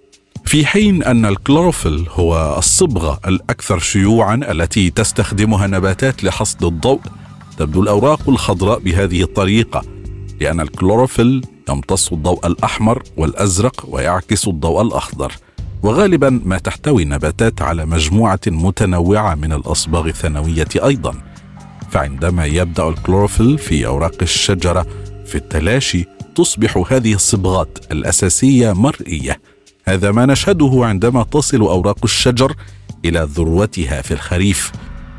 في 0.46 0.66
حين 0.66 1.02
أن 1.02 1.24
الكلوروفيل 1.24 2.06
هو 2.10 2.54
الصبغه 2.58 3.20
الأكثر 3.26 3.78
شيوعا 3.78 4.34
التي 4.34 4.90
تستخدمها 4.90 5.64
النباتات 5.66 6.24
لحصد 6.24 6.64
الضوء 6.64 7.00
تبدو 7.58 7.82
الأوراق 7.82 8.28
الخضراء 8.28 8.78
بهذه 8.78 9.22
الطريقة 9.22 9.82
لأن 10.40 10.60
الكلوروفيل 10.60 11.46
يمتص 11.68 12.12
الضوء 12.12 12.46
الأحمر 12.46 13.02
والأزرق 13.16 13.84
ويعكس 13.88 14.48
الضوء 14.48 14.82
الأخضر. 14.82 15.32
وغالبا 15.82 16.40
ما 16.44 16.58
تحتوي 16.58 17.02
النباتات 17.02 17.62
على 17.62 17.86
مجموعة 17.86 18.40
متنوعة 18.46 19.34
من 19.34 19.52
الأصباغ 19.52 20.06
الثانوية 20.06 20.68
أيضا. 20.84 21.14
فعندما 21.90 22.44
يبدأ 22.44 22.88
الكلوروفيل 22.88 23.58
في 23.58 23.86
أوراق 23.86 24.16
الشجرة 24.22 24.86
في 25.26 25.34
التلاشي 25.34 26.04
تصبح 26.34 26.84
هذه 26.92 27.14
الصبغات 27.14 27.78
الأساسية 27.92 28.72
مرئية. 28.72 29.40
هذا 29.88 30.12
ما 30.12 30.26
نشهده 30.26 30.80
عندما 30.82 31.22
تصل 31.22 31.60
أوراق 31.60 31.98
الشجر 32.04 32.54
إلى 33.04 33.28
ذروتها 33.34 34.02
في 34.02 34.14
الخريف 34.14 34.72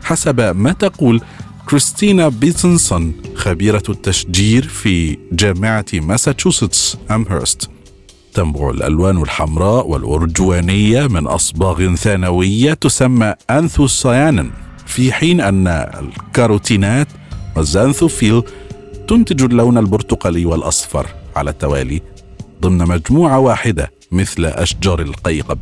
حسب 0.03 0.41
ما 0.41 0.71
تقول 0.71 1.21
كريستينا 1.69 2.29
بيتنسون 2.29 3.13
خبيرة 3.36 3.83
التشجير 3.89 4.67
في 4.67 5.17
جامعة 5.31 5.86
ماساتشوستس 5.93 6.97
أمهرست. 7.12 7.69
تنبع 8.33 8.69
الألوان 8.69 9.21
الحمراء 9.21 9.88
والأرجوانية 9.88 11.07
من 11.07 11.27
أصباغ 11.27 11.95
ثانوية 11.95 12.74
تسمى 12.74 13.33
أنثوسيانين 13.50 14.51
في 14.86 15.13
حين 15.13 15.41
أن 15.41 15.67
الكاروتينات 15.67 17.07
والزانثوفيل 17.55 18.43
تنتج 19.07 19.43
اللون 19.43 19.77
البرتقالي 19.77 20.45
والأصفر 20.45 21.07
على 21.36 21.50
التوالي 21.50 22.01
ضمن 22.62 22.77
مجموعة 22.77 23.39
واحدة. 23.39 23.96
مثل 24.11 24.45
أشجار 24.45 25.01
القيقب. 25.01 25.59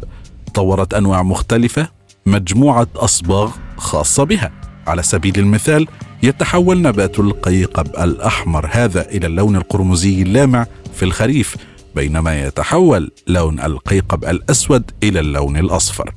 طورت 0.54 0.94
أنواع 0.94 1.24
مختلفة 1.24 1.90
مجموعة 2.26 2.88
أصباغ 2.96 3.52
خاصة 3.78 4.24
بها. 4.24 4.52
على 4.88 5.04
سبيل 5.04 5.40
المثال 5.40 5.88
يتحول 6.24 6.82
نبات 6.82 7.20
القيقب 7.20 7.88
الأحمر 7.88 8.70
هذا 8.72 9.10
إلى 9.10 9.28
اللون 9.28 9.56
القرمزي 9.56 10.22
اللامع 10.22 10.68
في 10.94 11.06
الخريف 11.06 11.58
بينما 11.96 12.46
يتحول 12.48 13.12
لون 13.28 13.60
القيقب 13.60 14.26
الأسود 14.26 14.92
إلى 15.04 15.20
اللون 15.20 15.58
الأصفر. 15.58 16.14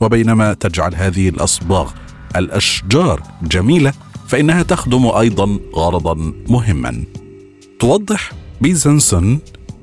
وبينما 0.00 0.54
تجعل 0.54 0.94
هذه 0.94 1.28
الأصباغ 1.28 1.90
الأشجار 2.36 3.22
جميلة 3.42 3.92
فإنها 4.28 4.62
تخدم 4.62 5.06
أيضا 5.06 5.58
غرضا 5.74 6.32
مهما. 6.48 7.04
توضح 7.80 8.30
بيزنسون 8.60 9.40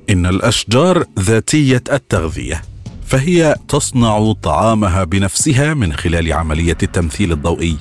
إن 0.10 0.26
الأشجار 0.26 1.06
ذاتية 1.20 1.84
التغذية 1.92 2.62
فهي 3.06 3.56
تصنع 3.68 4.34
طعامها 4.34 5.04
بنفسها 5.04 5.74
من 5.74 5.94
خلال 5.94 6.34
عملية 6.34 6.78
التمثيل 6.84 7.32
الضوئي 7.32 7.78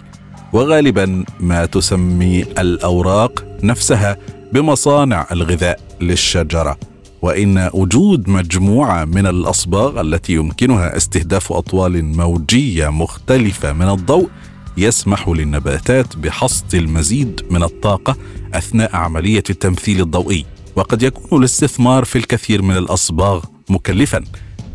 وغالبا 0.52 1.25
ما 1.40 1.66
تسمي 1.66 2.42
الأوراق 2.42 3.44
نفسها 3.62 4.16
بمصانع 4.52 5.26
الغذاء 5.32 5.80
للشجرة. 6.00 6.78
وإن 7.23 7.70
وجود 7.75 8.28
مجموعة 8.28 9.04
من 9.04 9.26
الأصباغ 9.26 10.00
التي 10.00 10.32
يمكنها 10.32 10.97
استهداف 10.97 11.52
أطوال 11.52 12.04
موجية 12.04 12.88
مختلفة 12.88 13.73
من 13.73 13.88
الضوء 13.88 14.28
يسمح 14.76 15.28
للنباتات 15.28 16.16
بحصد 16.16 16.75
المزيد 16.75 17.42
من 17.50 17.62
الطاقة 17.62 18.16
أثناء 18.54 18.97
عملية 18.97 19.42
التمثيل 19.50 20.00
الضوئي. 20.00 20.57
وقد 20.78 21.02
يكون 21.02 21.38
الاستثمار 21.38 22.04
في 22.04 22.16
الكثير 22.16 22.62
من 22.62 22.76
الأصباغ 22.76 23.44
مكلفا. 23.68 24.25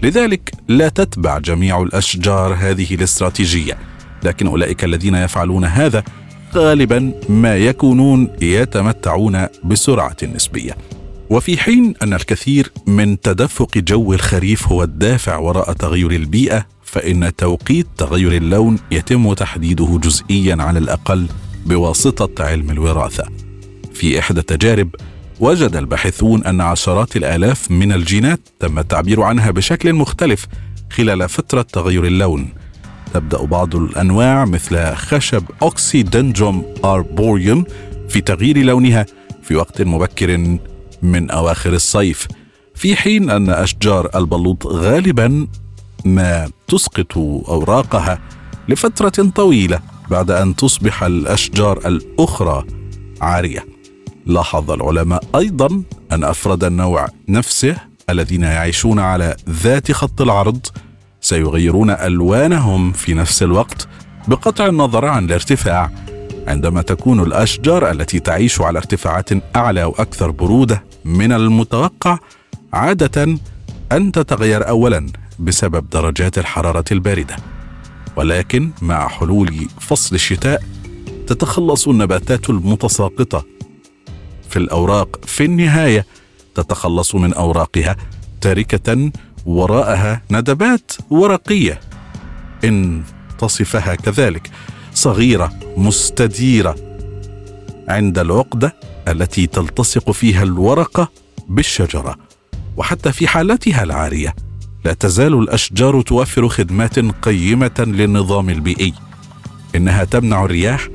لذلك 0.01 0.51
لا 0.67 0.89
تتبع 0.89 1.37
جميع 1.37 1.81
الأشجار 1.81 2.53
هذه 2.53 2.95
الاستراتيجية. 2.95 3.77
لكن 4.23 4.47
أولئك 4.47 4.83
الذين 4.83 5.15
يفعلون 5.15 5.65
هذا 5.65 6.03
غالبا 6.55 7.13
ما 7.29 7.57
يكونون 7.57 8.29
يتمتعون 8.41 9.47
بسرعة 9.63 10.17
نسبية. 10.35 10.77
وفي 11.29 11.57
حين 11.57 11.93
أن 12.01 12.13
الكثير 12.13 12.71
من 12.87 13.21
تدفق 13.21 13.77
جو 13.77 14.13
الخريف 14.13 14.67
هو 14.67 14.83
الدافع 14.83 15.37
وراء 15.37 15.73
تغير 15.73 16.11
البيئة 16.11 16.65
فإن 16.83 17.35
توقيت 17.35 17.87
تغير 17.97 18.31
اللون 18.31 18.79
يتم 18.91 19.33
تحديده 19.33 19.99
جزئيا 20.03 20.55
على 20.59 20.79
الأقل 20.79 21.27
بواسطة 21.65 22.43
علم 22.43 22.69
الوراثة. 22.71 23.23
في 23.93 24.19
إحدى 24.19 24.39
التجارب 24.39 24.89
وجد 25.39 25.75
الباحثون 25.75 26.43
أن 26.43 26.61
عشرات 26.61 27.17
الآلاف 27.17 27.71
من 27.71 27.91
الجينات 27.91 28.39
تم 28.59 28.79
التعبير 28.79 29.21
عنها 29.21 29.51
بشكل 29.51 29.93
مختلف 29.93 30.47
خلال 30.89 31.29
فترة 31.29 31.61
تغير 31.61 32.05
اللون. 32.05 32.49
تبدأ 33.13 33.45
بعض 33.45 33.75
الأنواع 33.75 34.45
مثل 34.45 34.93
خشب 34.95 35.43
اوكسيدندروم 35.61 36.65
أربوريوم 36.85 37.65
في 38.09 38.21
تغيير 38.21 38.57
لونها 38.57 39.05
في 39.43 39.55
وقت 39.55 39.81
مبكر 39.81 40.57
من 41.01 41.31
أواخر 41.31 41.73
الصيف 41.73 42.27
في 42.75 42.95
حين 42.95 43.29
أن 43.29 43.49
أشجار 43.49 44.09
البلوط 44.15 44.67
غالبا 44.67 45.47
ما 46.05 46.49
تسقط 46.67 47.17
أوراقها 47.17 48.19
لفترة 48.69 49.29
طويلة 49.35 49.79
بعد 50.09 50.31
أن 50.31 50.55
تصبح 50.55 51.03
الأشجار 51.03 51.87
الأخرى 51.87 52.65
عارية. 53.21 53.72
لاحظ 54.25 54.71
العلماء 54.71 55.23
أيضا 55.35 55.83
أن 56.11 56.23
أفراد 56.23 56.63
النوع 56.63 57.07
نفسه 57.29 57.75
الذين 58.09 58.43
يعيشون 58.43 58.99
على 58.99 59.35
ذات 59.49 59.91
خط 59.91 60.21
العرض 60.21 60.67
سيغيرون 61.21 61.89
ألوانهم 61.89 62.91
في 62.91 63.13
نفس 63.13 63.43
الوقت 63.43 63.87
بقطع 64.27 64.67
النظر 64.67 65.05
عن 65.05 65.25
الارتفاع 65.25 65.91
عندما 66.47 66.81
تكون 66.81 67.19
الأشجار 67.19 67.91
التي 67.91 68.19
تعيش 68.19 68.61
على 68.61 68.79
ارتفاعات 68.79 69.29
أعلى 69.55 69.83
وأكثر 69.83 70.31
برودة 70.31 70.83
من 71.05 71.31
المتوقع 71.31 72.17
عادة 72.73 73.37
أن 73.91 74.11
تتغير 74.11 74.69
اولا 74.69 75.07
بسبب 75.39 75.89
درجات 75.89 76.37
الحرارة 76.37 76.85
الباردة. 76.91 77.35
ولكن 78.15 78.71
مع 78.81 79.07
حلول 79.07 79.67
فصل 79.79 80.15
الشتاء 80.15 80.63
تتخلص 81.27 81.87
النباتات 81.87 82.49
المتساقطة 82.49 83.45
في 84.53 84.59
الأوراق 84.59 85.25
في 85.25 85.45
النهاية 85.45 86.05
تتخلص 86.55 87.15
من 87.15 87.33
أوراقها 87.33 87.95
تاركة 88.41 89.11
وراءها 89.45 90.21
ندبات 90.31 90.91
ورقية. 91.09 91.79
إن 92.63 93.03
تصفها 93.39 93.95
كذلك 93.95 94.51
صغيرة 94.93 95.53
مستديرة. 95.77 96.75
عند 97.87 98.19
العقدة 98.19 98.75
التي 99.07 99.47
تلتصق 99.47 100.11
فيها 100.11 100.43
الورقة 100.43 101.11
بالشجرة 101.47 102.15
وحتى 102.77 103.11
في 103.11 103.27
حالتها 103.27 103.83
العارية 103.83 104.35
لا 104.85 104.93
تزال 104.93 105.33
الأشجار 105.33 106.01
توفر 106.01 106.47
خدمات 106.47 106.99
قيمة 106.99 107.75
للنظام 107.79 108.49
البيئي. 108.49 108.93
إنها 109.75 110.03
تمنع 110.03 110.45
الرياح 110.45 110.87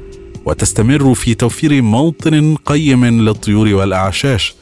وتستمر 0.49 1.15
في 1.15 1.35
توفير 1.35 1.83
موطن 1.83 2.57
قيم 2.67 3.05
للطيور 3.05 3.75
والأعشاش 3.75 4.55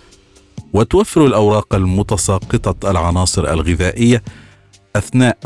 وتوفر 0.72 1.26
الأوراق 1.26 1.74
المتساقطة 1.74 2.90
العناصر 2.90 3.52
الغذائية 3.52 4.22
أثناء 4.96 5.38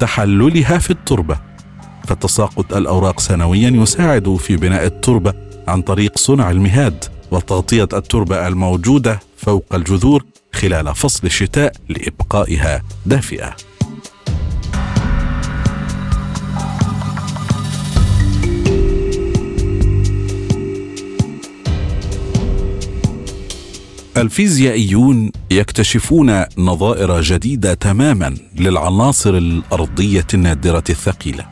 تحللها 0.00 0.78
في 0.78 0.90
التربة. 0.90 1.38
فتساقط 2.06 2.74
الأوراق 2.74 3.20
سنويا 3.20 3.70
يساعد 3.70 4.36
في 4.36 4.56
بناء 4.56 4.86
التربة 4.86 5.34
عن 5.68 5.82
طريق 5.82 6.18
صنع 6.18 6.50
المهاد 6.50 7.04
وتغطية 7.30 7.88
التربة 7.92 8.48
الموجودة 8.48 9.20
فوق 9.36 9.74
الجذور 9.74 10.24
خلال 10.52 10.94
فصل 10.94 11.26
الشتاء 11.26 11.72
لإبقائها 11.88 12.82
دافئة. 13.06 13.56
الفيزيائيون 24.16 25.30
يكتشفون 25.50 26.44
نظائر 26.58 27.20
جديدة 27.20 27.74
تماما 27.74 28.34
للعناصر 28.56 29.36
الأرضية 29.36 30.26
النادرة 30.34 30.84
الثقيلة. 30.90 31.46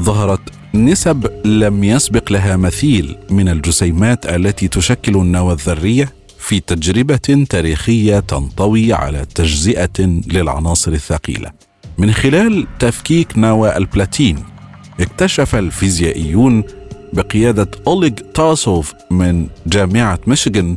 ظهرت 0.00 0.40
نسب 0.74 1.46
لم 1.46 1.84
يسبق 1.84 2.32
لها 2.32 2.56
مثيل 2.56 3.16
من 3.30 3.48
الجسيمات 3.48 4.26
التي 4.26 4.68
تشكل 4.68 5.16
النواه 5.16 5.52
الذرية 5.52 6.12
في 6.38 6.60
تجربة 6.60 7.46
تاريخية 7.50 8.20
تنطوي 8.20 8.92
على 8.92 9.24
تجزئة 9.34 10.20
للعناصر 10.26 10.92
الثقيلة. 10.92 11.52
من 11.98 12.12
خلال 12.12 12.66
تفكيك 12.78 13.38
نواه 13.38 13.76
البلاتين 13.76 14.44
اكتشف 15.00 15.54
الفيزيائيون 15.54 16.64
بقيادة 17.12 17.70
أوليغ 17.86 18.12
تاسوف 18.34 18.94
من 19.10 19.46
جامعة 19.66 20.18
ميشيغان 20.26 20.76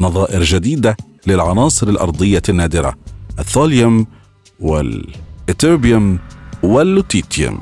نظائر 0.00 0.42
جديدة 0.42 0.96
للعناصر 1.26 1.88
الأرضية 1.88 2.42
النادرة 2.48 2.94
الثوليوم 3.38 4.06
والإتربيوم 4.60 6.18
واللوتيتيوم 6.62 7.60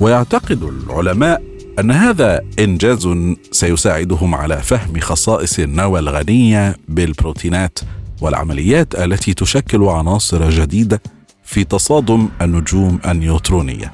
ويعتقد 0.00 0.62
العلماء 0.62 1.42
أن 1.78 1.90
هذا 1.90 2.40
إنجاز 2.58 3.08
سيساعدهم 3.52 4.34
على 4.34 4.56
فهم 4.56 5.00
خصائص 5.00 5.58
النواه 5.58 6.00
الغنية 6.00 6.76
بالبروتينات 6.88 7.78
والعمليات 8.20 8.94
التي 8.94 9.34
تشكل 9.34 9.84
عناصر 9.84 10.50
جديدة 10.50 11.02
في 11.44 11.64
تصادم 11.64 12.28
النجوم 12.42 12.98
النيوترونية. 13.08 13.92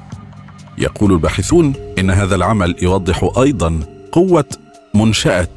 يقول 0.77 1.11
الباحثون 1.11 1.73
إن 1.99 2.09
هذا 2.09 2.35
العمل 2.35 2.75
يوضح 2.81 3.29
أيضا 3.37 3.79
قوة 4.11 4.45
منشأة 4.93 5.49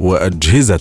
وأجهزة 0.00 0.80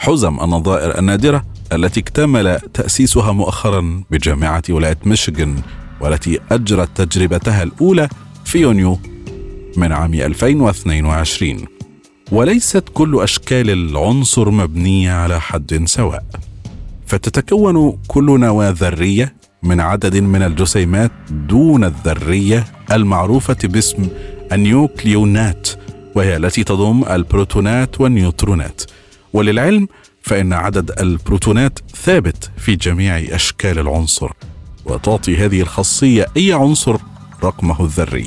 حزم 0.00 0.40
النظائر 0.40 0.98
النادرة 0.98 1.44
التي 1.72 2.00
اكتمل 2.00 2.58
تأسيسها 2.74 3.32
مؤخرا 3.32 4.02
بجامعة 4.10 4.62
ولاية 4.70 4.98
ميشيغان 5.04 5.56
والتي 6.00 6.40
أجرت 6.50 7.02
تجربتها 7.02 7.62
الأولى 7.62 8.08
في 8.44 8.58
يونيو 8.58 8.98
من 9.76 9.92
عام 9.92 10.14
2022 10.14 11.64
وليست 12.32 12.84
كل 12.94 13.20
أشكال 13.22 13.70
العنصر 13.70 14.50
مبنية 14.50 15.12
على 15.12 15.40
حد 15.40 15.82
سواء. 15.86 16.24
فتتكون 17.06 17.98
كل 18.08 18.40
نواة 18.40 18.70
ذرية 18.70 19.34
من 19.62 19.80
عدد 19.80 20.16
من 20.16 20.42
الجسيمات 20.42 21.10
دون 21.30 21.84
الذرية 21.84 22.64
المعروفة 22.92 23.56
باسم 23.64 24.08
النيوكليونات 24.52 25.68
وهي 26.14 26.36
التي 26.36 26.64
تضم 26.64 27.04
البروتونات 27.10 28.00
والنيوترونات. 28.00 28.82
وللعلم 29.32 29.88
فإن 30.22 30.52
عدد 30.52 31.00
البروتونات 31.00 31.78
ثابت 31.96 32.50
في 32.56 32.76
جميع 32.76 33.18
أشكال 33.18 33.78
العنصر 33.78 34.30
وتعطي 34.84 35.36
هذه 35.36 35.60
الخاصية 35.60 36.26
أي 36.36 36.52
عنصر 36.52 36.96
رقمه 37.44 37.84
الذري. 37.84 38.26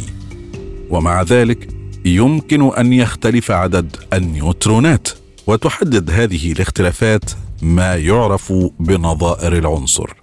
ومع 0.89 1.21
ذلك 1.21 1.69
يمكن 2.05 2.73
أن 2.73 2.93
يختلف 2.93 3.51
عدد 3.51 3.95
النيوترونات 4.13 5.07
وتحدد 5.47 6.11
هذه 6.11 6.51
الاختلافات 6.51 7.23
ما 7.61 7.95
يعرف 7.95 8.53
بنظائر 8.79 9.57
العنصر. 9.57 10.13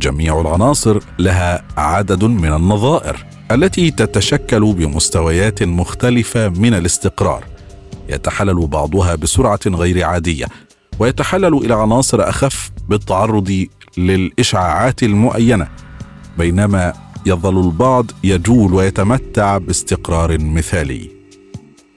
جميع 0.00 0.40
العناصر 0.40 1.00
لها 1.18 1.64
عدد 1.76 2.24
من 2.24 2.52
النظائر 2.52 3.26
التي 3.50 3.90
تتشكل 3.90 4.72
بمستويات 4.72 5.62
مختلفة 5.62 6.48
من 6.48 6.74
الاستقرار. 6.74 7.55
يتحلل 8.08 8.66
بعضها 8.66 9.14
بسرعة 9.14 9.60
غير 9.66 10.04
عادية 10.04 10.46
ويتحلل 10.98 11.54
إلى 11.54 11.74
عناصر 11.74 12.28
أخف 12.28 12.70
بالتعرض 12.88 13.66
للإشعاعات 13.96 15.02
المعينه 15.02 15.68
بينما 16.38 16.92
يظل 17.26 17.66
البعض 17.66 18.10
يجول 18.24 18.74
ويتمتع 18.74 19.58
باستقرار 19.58 20.38
مثالي. 20.38 21.10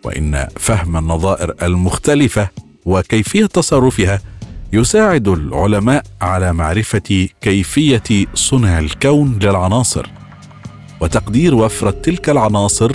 وإن 0.04 0.48
فهم 0.58 0.98
النظائر 0.98 1.54
المختلفة 1.64 2.50
وكيفية 2.86 3.46
تصرفها 3.46 4.22
يساعد 4.74 5.28
العلماء 5.28 6.04
على 6.22 6.54
معرفة 6.54 7.28
كيفية 7.42 8.26
صنع 8.34 8.80
الكون 8.80 9.40
للعناصر 9.42 10.10
وتقدير 11.02 11.56
وفره 11.56 11.92
تلك 11.92 12.30
العناصر 12.30 12.92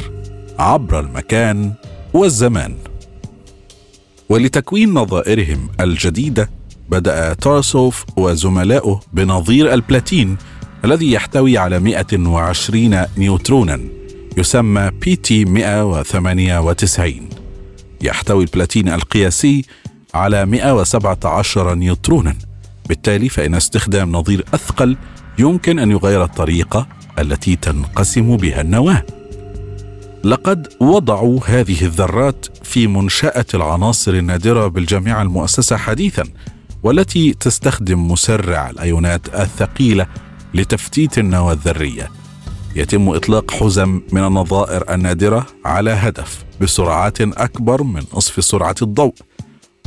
عبر 0.58 1.00
المكان 1.00 1.72
والزمان. 2.14 2.74
ولتكوين 4.28 4.94
نظائرهم 4.94 5.68
الجديدة 5.80 6.50
بدأ 6.88 7.34
تارسوف 7.34 8.04
وزملائه 8.16 9.00
بنظير 9.12 9.74
البلاتين 9.74 10.36
الذي 10.84 11.12
يحتوي 11.12 11.58
على 11.58 11.80
120 11.80 13.04
نيوترونا 13.18 13.80
يسمى 14.36 14.90
بي 15.00 15.16
تي 15.16 15.44
198 15.44 17.28
يحتوي 18.00 18.44
البلاتين 18.44 18.88
القياسي 18.88 19.64
على 20.14 20.46
117 20.46 21.74
نيوترونا. 21.74 22.34
بالتالي 22.88 23.28
فإن 23.28 23.54
استخدام 23.54 24.12
نظير 24.12 24.44
أثقل 24.54 24.96
يمكن 25.38 25.78
أن 25.78 25.90
يغير 25.90 26.24
الطريقة 26.24 26.88
التي 27.18 27.56
تنقسم 27.56 28.36
بها 28.36 28.60
النواة. 28.60 29.02
لقد 30.24 30.68
وضعوا 30.80 31.40
هذه 31.46 31.84
الذرات 31.84 32.46
في 32.62 32.86
منشأة 32.86 33.44
العناصر 33.54 34.12
النادرة 34.12 34.66
بالجامعة 34.66 35.22
المؤسسة 35.22 35.76
حديثا 35.76 36.24
والتي 36.82 37.34
تستخدم 37.34 38.10
مسرع 38.10 38.70
الأيونات 38.70 39.34
الثقيلة 39.34 40.06
لتفتيت 40.54 41.18
النواه 41.18 41.52
الذرية. 41.52 42.10
يتم 42.76 43.08
إطلاق 43.08 43.50
حزم 43.50 44.00
من 44.12 44.24
النظائر 44.24 44.94
النادرة 44.94 45.46
على 45.64 45.90
هدف 45.90 46.44
بسرعات 46.60 47.20
أكبر 47.20 47.82
من 47.82 48.02
نصف 48.14 48.44
سرعة 48.44 48.74
الضوء. 48.82 49.14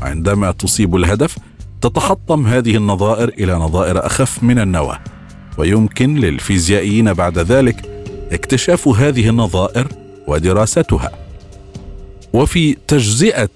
عندما 0.02 0.52
تصيب 0.52 0.96
الهدف 0.96 1.38
تتحطم 1.82 2.48
هذه 2.48 2.76
النظائر 2.78 3.30
إلى 3.30 3.54
نظائر 3.54 4.06
أخف 4.06 4.44
من 4.44 4.60
النواه 4.60 5.00
ويمكن 5.58 6.16
للفيزيائيين 6.16 7.14
بعد 7.14 7.40
ذلك 7.40 8.04
اكتشاف 8.32 8.88
هذه 8.88 9.30
النظائر 9.30 10.07
ودراستها. 10.28 11.12
وفي 12.34 12.78
تجزئة 12.88 13.50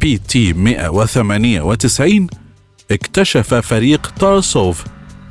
Pt 0.00 0.52
198 0.52 2.26
اكتشف 2.90 3.54
فريق 3.54 4.12
تارسوف 4.18 4.84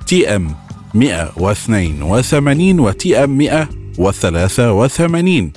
Tm 0.08 0.56
182 0.94 2.80
و 2.80 3.24
Tm 3.24 3.38
183 3.38 5.52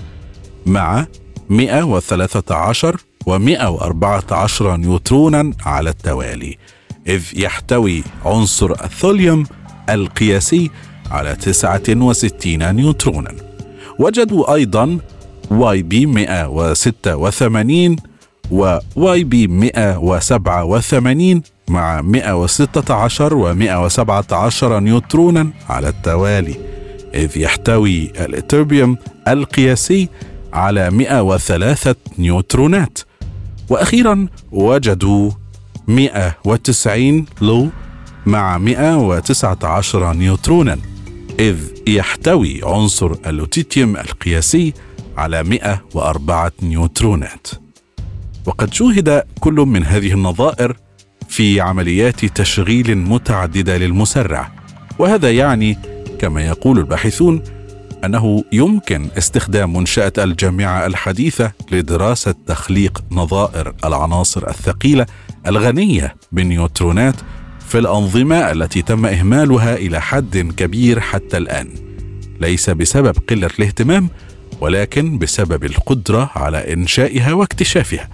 مع 0.67 1.07
113 1.51 2.97
و114 3.31 4.63
نيوترونا 4.63 5.53
على 5.67 5.91
التوالي 5.91 6.59
إذ 7.07 7.23
يحتوي 7.35 8.05
عنصر 8.25 8.85
الثوليوم 8.85 9.47
القياسي 9.91 10.71
على 11.11 11.37
69 11.37 12.75
نيوترونا. 12.75 13.52
وجدوا 14.03 14.55
أيضا 14.55 14.99
Yb 15.51 16.07
186 16.07 17.97
و 18.51 19.25
Yb 19.25 19.47
187 19.47 21.43
مع 21.69 22.01
116 22.03 23.35
و 23.35 23.55
117 23.55 24.81
نيوترونا 24.81 25.51
على 25.69 25.89
التوالي 25.89 26.55
إذ 27.15 27.39
يحتوي 27.39 28.13
الإتربيوم 28.25 28.97
القياسي 29.29 30.09
على 30.53 30.91
103 30.91 31.95
نيوترونات. 32.19 32.99
وأخيرا 33.69 34.27
وجدوا 34.53 35.31
190 35.89 37.27
لو 37.41 37.69
مع 38.27 38.59
119 38.59 40.13
نيوترونا. 40.13 40.79
إذ 41.41 41.57
يحتوي 41.89 42.61
عنصر 42.65 43.13
اللوتيتيوم 43.27 43.97
القياسي 43.97 44.73
على 45.17 45.43
104 45.43 46.53
نيوترونات. 46.63 47.47
وقد 48.47 48.75
شوهد 48.75 49.25
كل 49.41 49.55
من 49.55 49.85
هذه 49.85 50.13
النظائر 50.13 50.77
في 51.29 51.61
عمليات 51.61 52.25
تشغيل 52.25 52.99
متعددة 52.99 53.79
للمسرع. 53.79 54.53
وهذا 54.99 55.31
يعني 55.31 55.79
كما 56.19 56.47
يقول 56.47 56.79
الباحثون 56.79 57.43
أنه 58.05 58.45
يمكن 58.53 59.09
استخدام 59.19 59.73
منشاه 59.73 60.13
الجامعة 60.19 60.87
الحديثة 60.87 61.53
لدراسة 61.73 62.35
تخليق 62.47 63.05
نظائر 63.11 63.75
العناصر 63.85 64.49
الثقيلة 64.49 65.07
الغنية 65.47 66.17
بالنيوترونات 66.33 67.15
في 67.73 67.79
الأنظمة 67.79 68.53
التي 68.53 68.83
تم 68.83 69.07
إهمالها 69.07 69.75
إلى 69.75 70.01
حد 70.01 70.39
كبير 70.57 71.01
حتى 71.01 71.37
الآن. 71.37 71.69
ليس 72.41 72.71
بسبب 72.71 73.17
قلة 73.29 73.51
الاهتمام 73.59 74.09
ولكن 74.61 75.19
بسبب 75.19 75.65
القدرة 75.65 76.31
على 76.35 76.73
إنشائها 76.73 77.33
واكتشافها. 77.33 78.09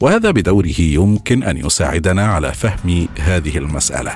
وهذا 0.00 0.30
بدوره 0.30 0.80
يمكن 0.80 1.42
أن 1.42 1.56
يساعدنا 1.56 2.26
على 2.26 2.52
فهم 2.52 3.08
هذه 3.18 3.58
المسألة. 3.58 4.14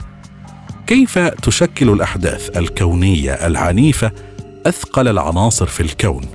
كيف 0.86 1.18
تشكل 1.18 1.90
الأحداث 1.90 2.56
الكونية 2.56 3.32
العنيفة 3.32 4.12
أثقل 4.66 5.08
العناصر 5.08 5.66
في 5.66 5.80
الكون؟ 5.80 6.26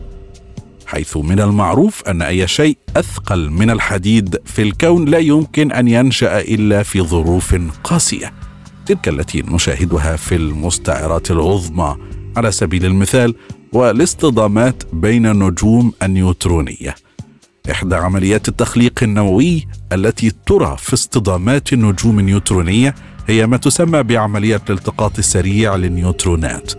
حيث 0.91 1.17
من 1.17 1.39
المعروف 1.39 2.03
أن 2.07 2.21
أي 2.21 2.47
شيء 2.47 2.77
أثقل 2.97 3.49
من 3.49 3.69
الحديد 3.69 4.37
في 4.45 4.61
الكون 4.61 5.05
لا 5.05 5.17
يمكن 5.17 5.71
أن 5.71 5.87
ينشأ 5.87 6.39
إلا 6.39 6.83
في 6.83 7.01
ظروف 7.01 7.55
قاسية. 7.83 8.33
تلك 8.85 9.07
التي 9.07 9.41
نشاهدها 9.41 10.15
في 10.15 10.35
المستعرات 10.35 11.31
العظمى. 11.31 11.97
على 12.37 12.51
سبيل 12.51 12.85
المثال 12.85 13.35
والاصطدامات 13.73 14.83
بين 14.93 15.25
النجوم 15.25 15.93
النيوترونية. 16.03 16.95
إحدى 17.71 17.95
عمليات 17.95 18.47
التخليق 18.47 19.03
النووي 19.03 19.67
التي 19.93 20.31
ترى 20.45 20.75
في 20.79 20.93
اصطدامات 20.93 21.73
النجوم 21.73 22.19
النيوترونية 22.19 22.95
هي 23.27 23.47
ما 23.47 23.57
تسمى 23.57 24.03
بعملية 24.03 24.61
الالتقاط 24.69 25.17
السريع 25.17 25.75
للنيوترونات. 25.75 26.73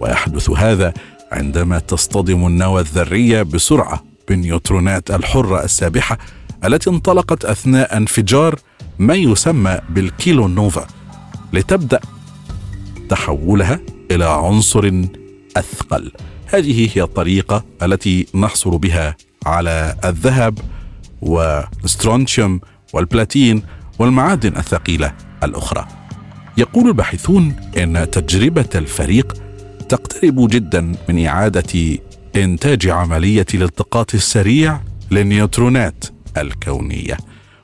ويحدث 0.00 0.50
هذا 0.50 0.94
عندما 1.32 1.78
تصطدم 1.78 2.46
النواه 2.46 2.80
الذرية 2.80 3.42
بسرعة 3.42 4.04
بالنيوترونات 4.28 5.10
الحرة 5.10 5.64
السابحة 5.64 6.18
التي 6.64 6.90
انطلقت 6.90 7.44
أثناء 7.44 7.96
انفجار 7.96 8.58
ما 8.98 9.14
يسمى 9.14 9.78
بالكيلو 9.90 10.48
نوفا 10.48 10.86
لتبدأ 11.52 12.00
تحولها 13.08 13.80
إلى 14.10 14.24
عنصر 14.24 14.92
أثقل. 15.56 16.12
هذه 16.46 16.90
هي 16.94 17.02
الطريقة 17.02 17.64
التي 17.82 18.26
نحصل 18.34 18.78
بها 18.78 19.16
على 19.46 19.96
الذهب 20.04 20.58
والسترونتيوم 21.22 22.60
والبلاتين 22.92 23.62
والمعادن 23.98 24.56
الثقيلة 24.56 25.12
الأخرى. 25.42 25.88
يقول 26.56 26.88
الباحثون 26.88 27.56
إن 27.76 28.10
تجربة 28.10 28.68
الفريق 28.74 29.36
تقترب 29.90 30.48
جدا 30.48 30.94
من 31.08 31.26
إعادة 31.26 31.98
إنتاج 32.36 32.88
عملية 32.88 33.46
الالتقاط 33.54 34.14
السريع 34.14 34.80
للنيوترونات 35.10 36.04
الكونية. 36.36 37.16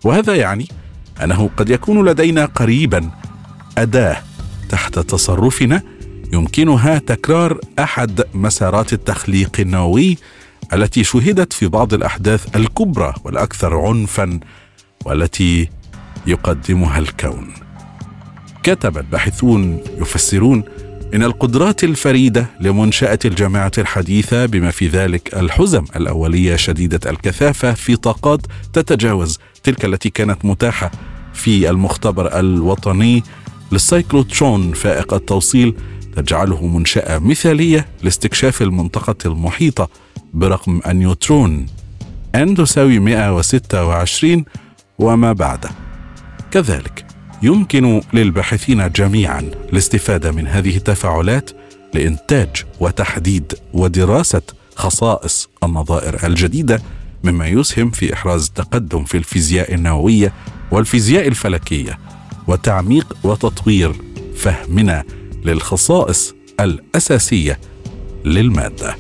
وهذا 0.05 0.35
يعني 0.35 0.69
أنه 1.25 1.51
قد 1.57 1.71
يكون 1.71 2.09
لدينا 2.09 2.45
قريبا 2.45 3.11
أداة 3.79 4.17
تحت 4.69 4.99
تصرفنا 4.99 5.83
يمكنها 6.33 6.99
تكرار 6.99 7.61
أحد 7.79 8.23
مسارات 8.35 8.93
التخليق 8.93 9.61
النووي 9.61 10.19
التي 10.73 11.05
شهدت 11.05 11.53
في 11.53 11.69
بعض 11.69 11.95
الأحداث 11.95 12.57
الكبرى 12.57 13.15
والأكثر 13.25 13.79
عنفا 13.79 14.41
والتي 15.05 15.69
يقدمها 16.27 16.99
الكون. 16.99 17.53
كتب 18.63 18.99
الباحثون 18.99 19.81
يفسرون 19.99 20.65
إن 21.15 21.23
القدرات 21.23 21.85
الفريدة 21.85 22.47
لمنشأة 22.61 23.19
الجامعة 23.25 23.73
الحديثة 23.79 24.47
بما 24.47 24.71
في 24.71 24.89
ذلك 24.89 25.35
الحزم 25.35 25.85
الأولية 25.97 26.57
شديدة 26.57 27.11
الكثافة 27.11 27.73
في 27.75 27.97
طاقات 27.97 28.41
تتجاوز 28.73 29.39
تلك 29.63 29.85
التي 29.85 30.11
كانت 30.11 30.45
متاحة 30.45 30.91
في 31.35 31.71
المختبر 31.71 32.39
الوطني 32.41 33.23
للسايكلوترون 33.73 34.73
فائق 34.73 35.15
التوصيل 35.15 35.75
تجعله 36.17 36.67
منشأة 36.67 37.19
مثالية 37.19 37.87
لاستكشاف 38.03 38.63
المنطقة 38.63 39.17
المحيطة 39.27 39.89
برقم 40.35 40.81
النيوترون 40.87 41.67
n 42.37 42.57
تساوي 42.57 42.99
126 42.99 44.45
وما 44.99 45.33
بعده 45.33 45.71
كذلك 46.51 47.06
يمكن 47.43 48.03
للباحثين 48.13 48.93
جميعا 48.93 49.41
الاستفادة 49.73 50.33
من 50.33 50.47
هذه 50.47 50.77
التفاعلات 50.77 51.51
لإنتاج 51.95 52.49
وتحديد 52.81 53.55
ودراسة 53.73 54.43
خصائص 54.77 55.49
النظائر 55.65 56.27
الجديدة 56.27 56.83
مما 57.25 57.47
يسهم 57.47 57.91
في 57.91 58.15
إحراز 58.15 58.51
تقدم 58.51 59.05
في 59.05 59.17
الفيزياء 59.17 59.75
النووية 59.75 60.33
والفيزياء 60.71 61.29
الفلكية 61.29 61.99
وتعميق 62.47 63.17
وتطوير 63.25 63.93
فهمنا 64.37 65.05
للخصائص 65.45 66.35
الأساسية 66.61 67.61
للمادة. 68.25 68.97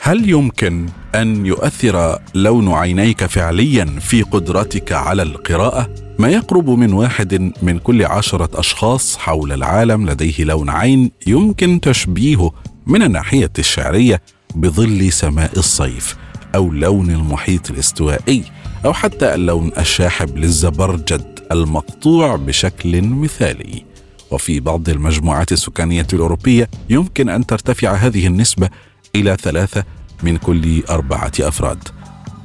هل 0.00 0.30
يمكن 0.30 0.86
أن 1.14 1.46
يؤثر 1.46 2.18
لون 2.34 2.72
عينيك 2.72 3.24
فعليا 3.24 3.84
في 4.00 4.22
قدرتك 4.22 4.92
على 4.92 5.22
القراءة؟ 5.22 5.90
ما 6.18 6.28
يقرب 6.28 6.70
من 6.70 6.92
واحد 6.92 7.52
من 7.62 7.78
كل 7.78 8.04
عشرة 8.04 8.60
أشخاص 8.60 9.16
حول 9.16 9.52
العالم 9.52 10.10
لديه 10.10 10.44
لون 10.44 10.70
عين 10.70 11.10
يمكن 11.26 11.80
تشبيهه 11.80 12.52
من 12.86 13.02
الناحية 13.02 13.50
الشعرية 13.58 14.22
بظل 14.54 15.12
سماء 15.12 15.58
الصيف 15.58 16.16
أو 16.54 16.72
لون 16.72 17.10
المحيط 17.10 17.70
الاستوائي 17.70 18.44
أو 18.84 18.92
حتى 18.92 19.34
اللون 19.34 19.72
الشاحب 19.78 20.36
للزبرجد 20.36 21.40
المقطوع 21.52 22.36
بشكل 22.36 23.02
مثالي. 23.02 23.84
وفي 24.30 24.60
بعض 24.60 24.88
المجموعات 24.88 25.52
السكانية 25.52 26.06
الأوروبية 26.12 26.70
يمكن 26.90 27.28
أن 27.28 27.46
ترتفع 27.46 27.92
هذه 27.92 28.26
النسبة 28.26 28.68
إلى 29.16 29.36
ثلاثة 29.42 29.84
من 30.22 30.36
كل 30.36 30.82
أربعة 30.90 31.32
أفراد. 31.40 31.88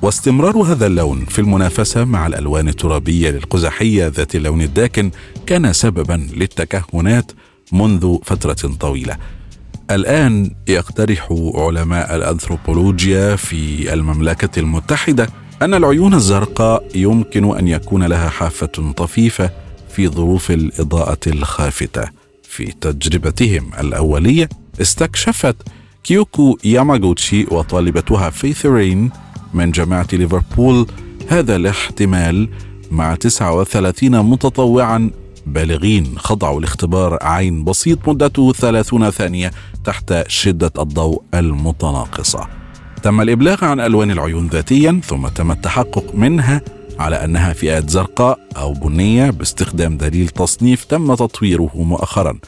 واستمرار 0.01 0.57
هذا 0.57 0.87
اللون 0.87 1.25
في 1.25 1.39
المنافسة 1.39 2.05
مع 2.05 2.27
الألوان 2.27 2.67
الترابية 2.67 3.29
للقزحية 3.29 4.07
ذات 4.07 4.35
اللون 4.35 4.61
الداكن 4.61 5.11
كان 5.45 5.73
سببا 5.73 6.27
للتكهنات 6.33 7.31
منذ 7.71 8.17
فترة 8.23 8.75
طويلة. 8.79 9.17
الآن 9.91 10.51
يقترح 10.67 11.27
علماء 11.55 12.15
الأنثروبولوجيا 12.15 13.35
في 13.35 13.93
المملكة 13.93 14.59
المتحدة 14.59 15.29
أن 15.61 15.73
العيون 15.73 16.13
الزرقاء 16.13 16.87
يمكن 16.95 17.57
أن 17.57 17.67
يكون 17.67 18.03
لها 18.03 18.29
حافة 18.29 18.93
طفيفة 18.97 19.49
في 19.89 20.07
ظروف 20.07 20.51
الإضاءة 20.51 21.19
الخافتة. 21.27 22.09
في 22.43 22.65
تجربتهم 22.81 23.71
الأولية 23.79 24.49
استكشفت 24.81 25.55
كيوكو 26.05 26.57
ياماغوتشي 26.63 27.45
وطالبتها 27.51 28.29
فيث 28.29 28.65
رين 28.65 29.11
من 29.53 29.71
جامعة 29.71 30.07
ليفربول 30.13 30.87
هذا 31.27 31.55
الاحتمال 31.55 32.49
مع 32.91 33.15
39 33.15 34.21
متطوعا. 34.21 35.11
بالغين 35.45 36.13
خضعوا 36.17 36.61
لاختبار 36.61 37.17
عين 37.21 37.63
بسيط 37.63 38.09
مدته 38.09 38.53
30 38.53 39.09
ثانية 39.09 39.51
تحت 39.83 40.23
شدة 40.27 40.71
الضوء 40.79 41.23
المتناقصة. 41.33 42.47
تم 43.03 43.21
الإبلاغ 43.21 43.65
عن 43.65 43.79
ألوان 43.79 44.11
العيون 44.11 44.47
ذاتيا 44.47 45.01
ثم 45.03 45.27
تم 45.27 45.51
التحقق 45.51 46.15
منها 46.15 46.61
على 46.99 47.15
أنها 47.15 47.53
فئات 47.53 47.89
زرقاء 47.89 48.39
أو 48.57 48.73
بنية. 48.73 49.29
باستخدام 49.29 49.97
دليل 49.97 50.29
تصنيف 50.29 50.83
تم 50.83 51.15
تطويره 51.15 51.71
مؤخرا. 51.75 52.39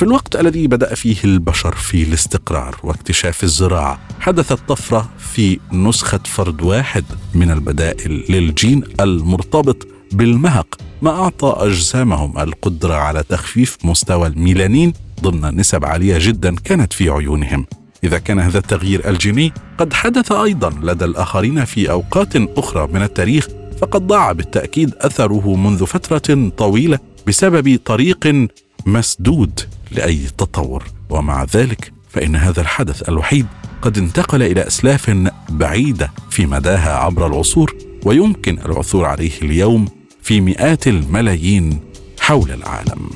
في 0.00 0.06
الوقت 0.06 0.36
الذي 0.36 0.66
بدأ 0.66 0.94
فيه 0.94 1.16
البشر 1.24 1.74
في 1.74 2.02
الاستقرار 2.02 2.76
واكتشاف 2.82 3.44
الزراعة 3.44 4.00
حدثت 4.20 4.58
طفرة 4.68 5.10
في 5.18 5.58
نسخة 5.72 6.20
فرد 6.24 6.62
واحد 6.62 7.04
من 7.34 7.50
البدائل 7.50 8.24
للجين 8.28 8.82
المرتبط 9.00 9.88
بالمهق 10.12 10.78
ما 11.02 11.10
أعطى 11.10 11.54
أجسامهم 11.56 12.38
القدرة 12.38 12.94
على 12.94 13.22
تخفيف 13.22 13.76
مستوى 13.84 14.26
الميلانين 14.26 14.92
ضمن 15.22 15.56
نسب 15.56 15.84
عالية 15.84 16.18
جدا 16.18 16.54
كانت 16.54 16.92
في 16.92 17.10
عيونهم. 17.10 17.66
إذا 18.04 18.18
كان 18.18 18.38
هذا 18.38 18.58
التغيير 18.58 19.08
الجيني 19.08 19.52
قد 19.78 19.92
حدث 19.92 20.32
أيضا 20.32 20.70
لدى 20.82 21.04
الآخرين 21.04 21.64
في 21.64 21.90
أوقات 21.90 22.36
أخرى 22.36 22.86
من 22.86 23.02
التاريخ 23.02 23.48
فقد 23.80 24.06
ضاع 24.06 24.32
بالتأكيد 24.32 24.94
أثره 25.00 25.56
منذ 25.56 25.86
فترة 25.86 26.50
طويلة 26.56 26.98
بسبب 27.26 27.80
طريق 27.84 28.48
مسدود 28.86 29.60
لأي 29.90 30.26
تطور. 30.38 30.84
ومع 31.10 31.44
ذلك 31.44 31.92
فإن 32.10 32.36
هذا 32.36 32.60
الحدث 32.60 33.08
الوحيد 33.08 33.46
قد 33.82 33.98
انتقل 33.98 34.42
إلى 34.42 34.66
أسلاف 34.66 35.10
بعيدة 35.48 36.10
في 36.30 36.46
مداها 36.46 36.96
عبر 36.96 37.26
العصور 37.26 37.74
ويمكن 38.04 38.58
العثور 38.58 39.04
عليه 39.04 39.32
اليوم 39.42 39.88
في 40.22 40.40
مئات 40.40 40.88
الملايين 40.88 41.80
حول 42.20 42.50
العالم. 42.50 43.10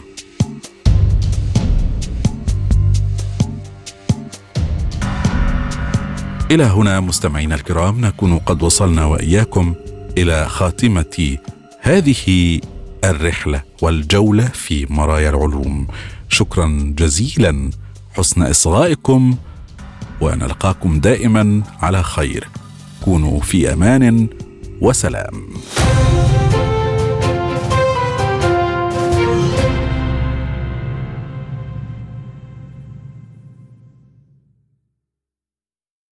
إلى 6.50 6.64
هنا 6.64 7.00
مستمعينا 7.00 7.54
الكرام 7.54 8.00
نكون 8.00 8.38
قد 8.38 8.62
وصلنا 8.62 9.04
وإياكم 9.04 9.74
إلى 10.18 10.48
خاتمة 10.48 11.36
هذه 11.80 12.60
الرحلة 13.10 13.62
والجولة 13.82 14.44
في 14.44 14.86
مرايا 14.90 15.30
العلوم. 15.30 15.86
شكرا 16.28 16.94
جزيلا. 16.98 17.70
حسن 18.16 18.42
إصغائكم 18.42 19.36
ونلقاكم 20.20 21.00
دائما 21.00 21.62
على 21.80 22.02
خير. 22.02 22.48
كونوا 23.04 23.40
في 23.40 23.72
أمان 23.72 24.28
وسلام. 24.80 25.48